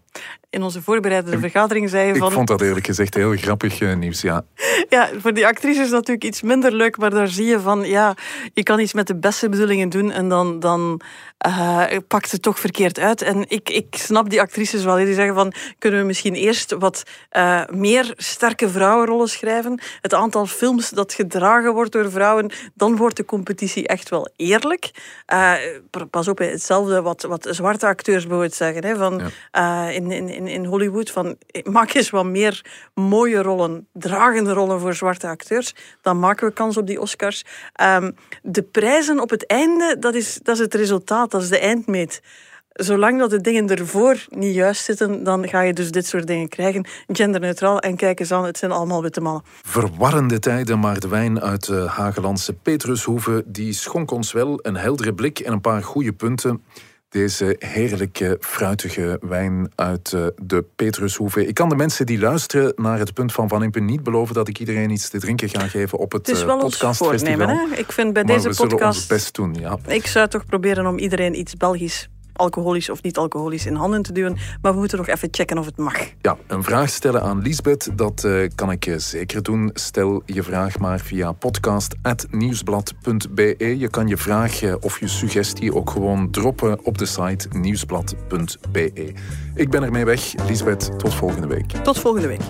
in 0.54 0.62
onze 0.62 0.82
voorbereidende 0.82 1.38
vergadering 1.38 1.90
zei 1.90 2.06
je 2.06 2.14
van... 2.16 2.28
Ik 2.28 2.34
vond 2.34 2.48
dat 2.48 2.60
eerlijk 2.60 2.86
gezegd 2.86 3.14
heel 3.14 3.36
grappig 3.36 3.80
uh, 3.80 3.94
nieuws, 3.96 4.20
ja. 4.20 4.44
Ja, 4.88 5.08
voor 5.18 5.34
die 5.34 5.46
actrice 5.46 5.80
is 5.80 5.88
dat 5.88 5.98
natuurlijk 5.98 6.24
iets 6.24 6.42
minder 6.42 6.72
leuk, 6.72 6.96
maar 6.96 7.10
daar 7.10 7.28
zie 7.28 7.46
je 7.46 7.60
van, 7.60 7.84
ja, 7.84 8.14
je 8.52 8.62
kan 8.62 8.80
iets 8.80 8.92
met 8.92 9.06
de 9.06 9.16
beste 9.16 9.48
bedoelingen 9.48 9.88
doen 9.88 10.10
en 10.10 10.28
dan, 10.28 10.60
dan 10.60 11.00
uh, 11.46 11.84
pakt 12.08 12.30
het 12.30 12.42
toch 12.42 12.58
verkeerd 12.58 12.98
uit. 12.98 13.22
En 13.22 13.44
ik, 13.48 13.70
ik 13.70 13.86
snap 13.90 14.30
die 14.30 14.40
actrices 14.40 14.84
wel, 14.84 14.96
die 14.96 15.14
zeggen 15.14 15.34
van, 15.34 15.52
kunnen 15.78 16.00
we 16.00 16.06
misschien 16.06 16.34
eerst 16.34 16.74
wat 16.78 17.02
uh, 17.32 17.62
meer 17.70 18.12
sterke 18.16 18.68
vrouwenrollen 18.68 19.28
schrijven? 19.28 19.80
Het 20.00 20.14
aantal 20.14 20.46
films 20.46 20.90
dat 20.90 21.12
gedragen 21.12 21.72
wordt 21.72 21.92
door 21.92 22.10
vrouwen, 22.10 22.52
dan 22.74 22.96
wordt 22.96 23.16
de 23.16 23.24
competitie 23.24 23.86
echt 23.86 24.08
wel 24.08 24.28
eerlijk. 24.36 24.90
pas 26.10 26.28
op, 26.28 26.38
hetzelfde 26.38 27.02
wat, 27.02 27.22
wat 27.22 27.46
zwarte 27.50 27.86
acteurs 27.86 28.22
bijvoorbeeld 28.22 28.54
zeggen, 28.54 28.84
hè, 28.84 28.96
van, 28.96 29.30
ja. 29.50 29.88
in, 29.88 30.03
in 30.10 30.28
in, 30.28 30.46
in 30.46 30.64
Hollywood 30.64 31.10
van 31.10 31.36
maak 31.62 31.94
eens 31.94 32.10
wat 32.10 32.24
meer 32.24 32.64
mooie 32.94 33.42
rollen, 33.42 33.88
dragende 33.92 34.52
rollen 34.52 34.80
voor 34.80 34.94
zwarte 34.94 35.26
acteurs. 35.28 35.74
Dan 36.02 36.18
maken 36.18 36.46
we 36.48 36.52
kans 36.52 36.76
op 36.76 36.86
die 36.86 37.00
Oscars. 37.00 37.44
Um, 37.82 38.14
de 38.42 38.62
prijzen 38.62 39.20
op 39.20 39.30
het 39.30 39.46
einde, 39.46 39.96
dat 39.98 40.14
is, 40.14 40.38
dat 40.42 40.54
is 40.54 40.60
het 40.60 40.74
resultaat, 40.74 41.30
dat 41.30 41.42
is 41.42 41.48
de 41.48 41.58
eindmeet 41.58 42.20
zolang 42.74 43.18
dat 43.18 43.30
de 43.30 43.40
dingen 43.40 43.68
ervoor 43.68 44.26
niet 44.28 44.54
juist 44.54 44.84
zitten, 44.84 45.24
dan 45.24 45.48
ga 45.48 45.60
je 45.60 45.72
dus 45.72 45.90
dit 45.90 46.06
soort 46.06 46.26
dingen 46.26 46.48
krijgen. 46.48 46.86
Genderneutraal 47.06 47.78
en 47.78 47.96
kijk 47.96 48.20
eens 48.20 48.32
aan, 48.32 48.44
het 48.44 48.58
zijn 48.58 48.70
allemaal 48.70 49.02
witte 49.02 49.20
mannen. 49.20 49.42
Verwarrende 49.62 50.38
tijden, 50.38 50.78
maar 50.78 51.00
de 51.00 51.08
wijn 51.08 51.40
uit 51.40 51.66
de 51.66 51.86
Hagelandse 51.88 52.52
Petrushoeve, 52.52 53.42
die 53.46 53.72
schonk 53.72 54.10
ons 54.10 54.32
wel 54.32 54.58
een 54.62 54.76
heldere 54.76 55.14
blik 55.14 55.38
en 55.38 55.52
een 55.52 55.60
paar 55.60 55.82
goede 55.82 56.12
punten 56.12 56.62
deze 57.14 57.56
heerlijke 57.58 58.36
fruitige 58.40 59.18
wijn 59.20 59.72
uit 59.74 60.12
eh, 60.12 60.26
de 60.42 60.64
Petrushoeve. 60.76 61.46
Ik 61.46 61.54
kan 61.54 61.68
de 61.68 61.76
mensen 61.76 62.06
die 62.06 62.18
luisteren 62.18 62.72
naar 62.76 62.98
het 62.98 63.14
punt 63.14 63.32
van 63.32 63.48
Van 63.48 63.62
Impen 63.62 63.84
niet 63.84 64.02
beloven 64.02 64.34
dat 64.34 64.48
ik 64.48 64.58
iedereen 64.58 64.90
iets 64.90 65.08
te 65.08 65.18
drinken 65.18 65.48
ga 65.48 65.68
geven 65.68 65.98
op 65.98 66.12
het, 66.12 66.26
het 66.26 66.36
is 66.36 66.44
wel 66.44 66.58
podcastfestival. 66.58 67.48
Hè? 67.48 67.76
Ik 67.76 67.92
vind 67.92 68.12
bij 68.12 68.22
deze 68.22 68.48
we 68.48 68.54
podcast. 68.54 68.98
ons 68.98 69.06
best 69.06 69.34
doen. 69.34 69.54
Ja. 69.54 69.78
Ik 69.86 70.06
zou 70.06 70.28
toch 70.28 70.46
proberen 70.46 70.86
om 70.86 70.98
iedereen 70.98 71.38
iets 71.38 71.56
Belgisch 71.56 72.08
alcoholisch 72.36 72.90
of 72.90 73.02
niet 73.02 73.16
alcoholisch 73.16 73.66
in 73.66 73.74
handen 73.74 74.02
te 74.02 74.12
duwen. 74.12 74.36
Maar 74.62 74.72
we 74.72 74.78
moeten 74.78 74.98
nog 74.98 75.06
even 75.06 75.28
checken 75.30 75.58
of 75.58 75.66
het 75.66 75.76
mag. 75.76 75.96
Ja, 76.20 76.36
een 76.46 76.62
vraag 76.62 76.88
stellen 76.88 77.22
aan 77.22 77.42
Lisbeth, 77.42 77.90
dat 77.94 78.22
uh, 78.26 78.48
kan 78.54 78.70
ik 78.70 78.86
uh, 78.86 78.96
zeker 78.96 79.42
doen. 79.42 79.70
Stel 79.74 80.22
je 80.26 80.42
vraag 80.42 80.78
maar 80.78 81.00
via 81.00 81.32
podcast.nieuwsblad.be. 81.32 83.76
Je 83.78 83.88
kan 83.88 84.08
je 84.08 84.16
vraag 84.16 84.62
uh, 84.62 84.74
of 84.80 85.00
je 85.00 85.08
suggestie 85.08 85.74
ook 85.74 85.90
gewoon 85.90 86.30
droppen 86.30 86.84
op 86.84 86.98
de 86.98 87.06
site 87.06 87.48
nieuwsblad.be. 87.50 89.12
Ik 89.54 89.70
ben 89.70 89.82
ermee 89.82 90.04
weg. 90.04 90.34
Lisbeth, 90.46 90.98
tot 90.98 91.14
volgende 91.14 91.46
week. 91.46 91.70
Tot 91.70 91.98
volgende 91.98 92.28
week. 92.28 92.42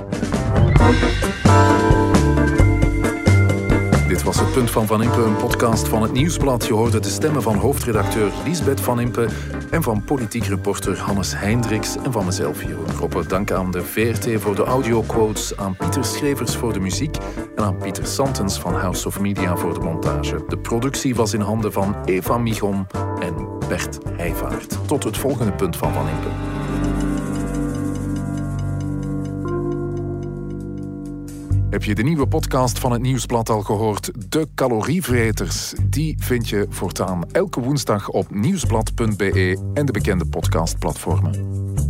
Was 4.25 4.41
het 4.41 4.53
punt 4.53 4.71
van 4.71 4.87
Van 4.87 5.03
Impe, 5.03 5.23
een 5.23 5.37
podcast 5.37 5.89
van 5.89 6.03
het 6.03 6.13
Nieuwsblad. 6.13 6.67
Je 6.67 6.73
hoorde 6.73 7.01
de 7.01 7.09
stemmen 7.09 7.43
van 7.43 7.57
hoofdredacteur 7.57 8.33
Lisbeth 8.45 8.81
Van 8.81 9.01
Impe 9.01 9.29
en 9.71 9.83
van 9.83 10.05
politiek 10.05 10.45
reporter 10.45 10.99
Hannes 10.99 11.33
Heindriks 11.37 11.97
en 11.97 12.13
van 12.13 12.25
mezelf, 12.25 12.63
Jeroen 12.63 12.95
Kroppe. 12.95 13.27
Dank 13.27 13.51
aan 13.51 13.71
de 13.71 13.83
VRT 13.83 14.41
voor 14.41 14.55
de 14.55 14.65
audioquotes, 14.65 15.57
aan 15.57 15.77
Pieter 15.77 16.05
Schrevers 16.05 16.57
voor 16.57 16.73
de 16.73 16.81
muziek 16.81 17.17
en 17.57 17.65
aan 17.65 17.77
Pieter 17.77 18.07
Santens 18.07 18.59
van 18.59 18.75
House 18.75 19.09
of 19.09 19.21
Media 19.21 19.57
voor 19.57 19.75
de 19.75 19.81
montage. 19.81 20.45
De 20.49 20.59
productie 20.59 21.15
was 21.15 21.35
in 21.35 21.41
handen 21.41 21.73
van 21.73 21.97
Eva 22.05 22.39
Michon 22.39 22.87
en 23.19 23.49
Bert 23.69 23.99
Heijvaart. 24.17 24.79
Tot 24.87 25.05
het 25.05 25.17
volgende 25.17 25.53
punt 25.53 25.77
van 25.77 25.93
Van 25.93 26.09
Impe. 26.09 26.54
Heb 31.75 31.85
je 31.85 31.95
de 31.95 32.03
nieuwe 32.03 32.27
podcast 32.27 32.79
van 32.79 32.93
het 32.93 33.03
Nieuwsblad 33.03 33.49
al 33.49 33.63
gehoord? 33.63 34.31
De 34.31 34.49
calorievreters. 34.55 35.75
Die 35.83 36.17
vind 36.19 36.49
je 36.49 36.67
voortaan 36.69 37.31
elke 37.33 37.61
woensdag 37.61 38.09
op 38.09 38.35
nieuwsblad.be 38.35 39.71
en 39.75 39.87
de 39.87 39.93
bekende 39.93 40.27
podcastplatformen. 40.27 41.84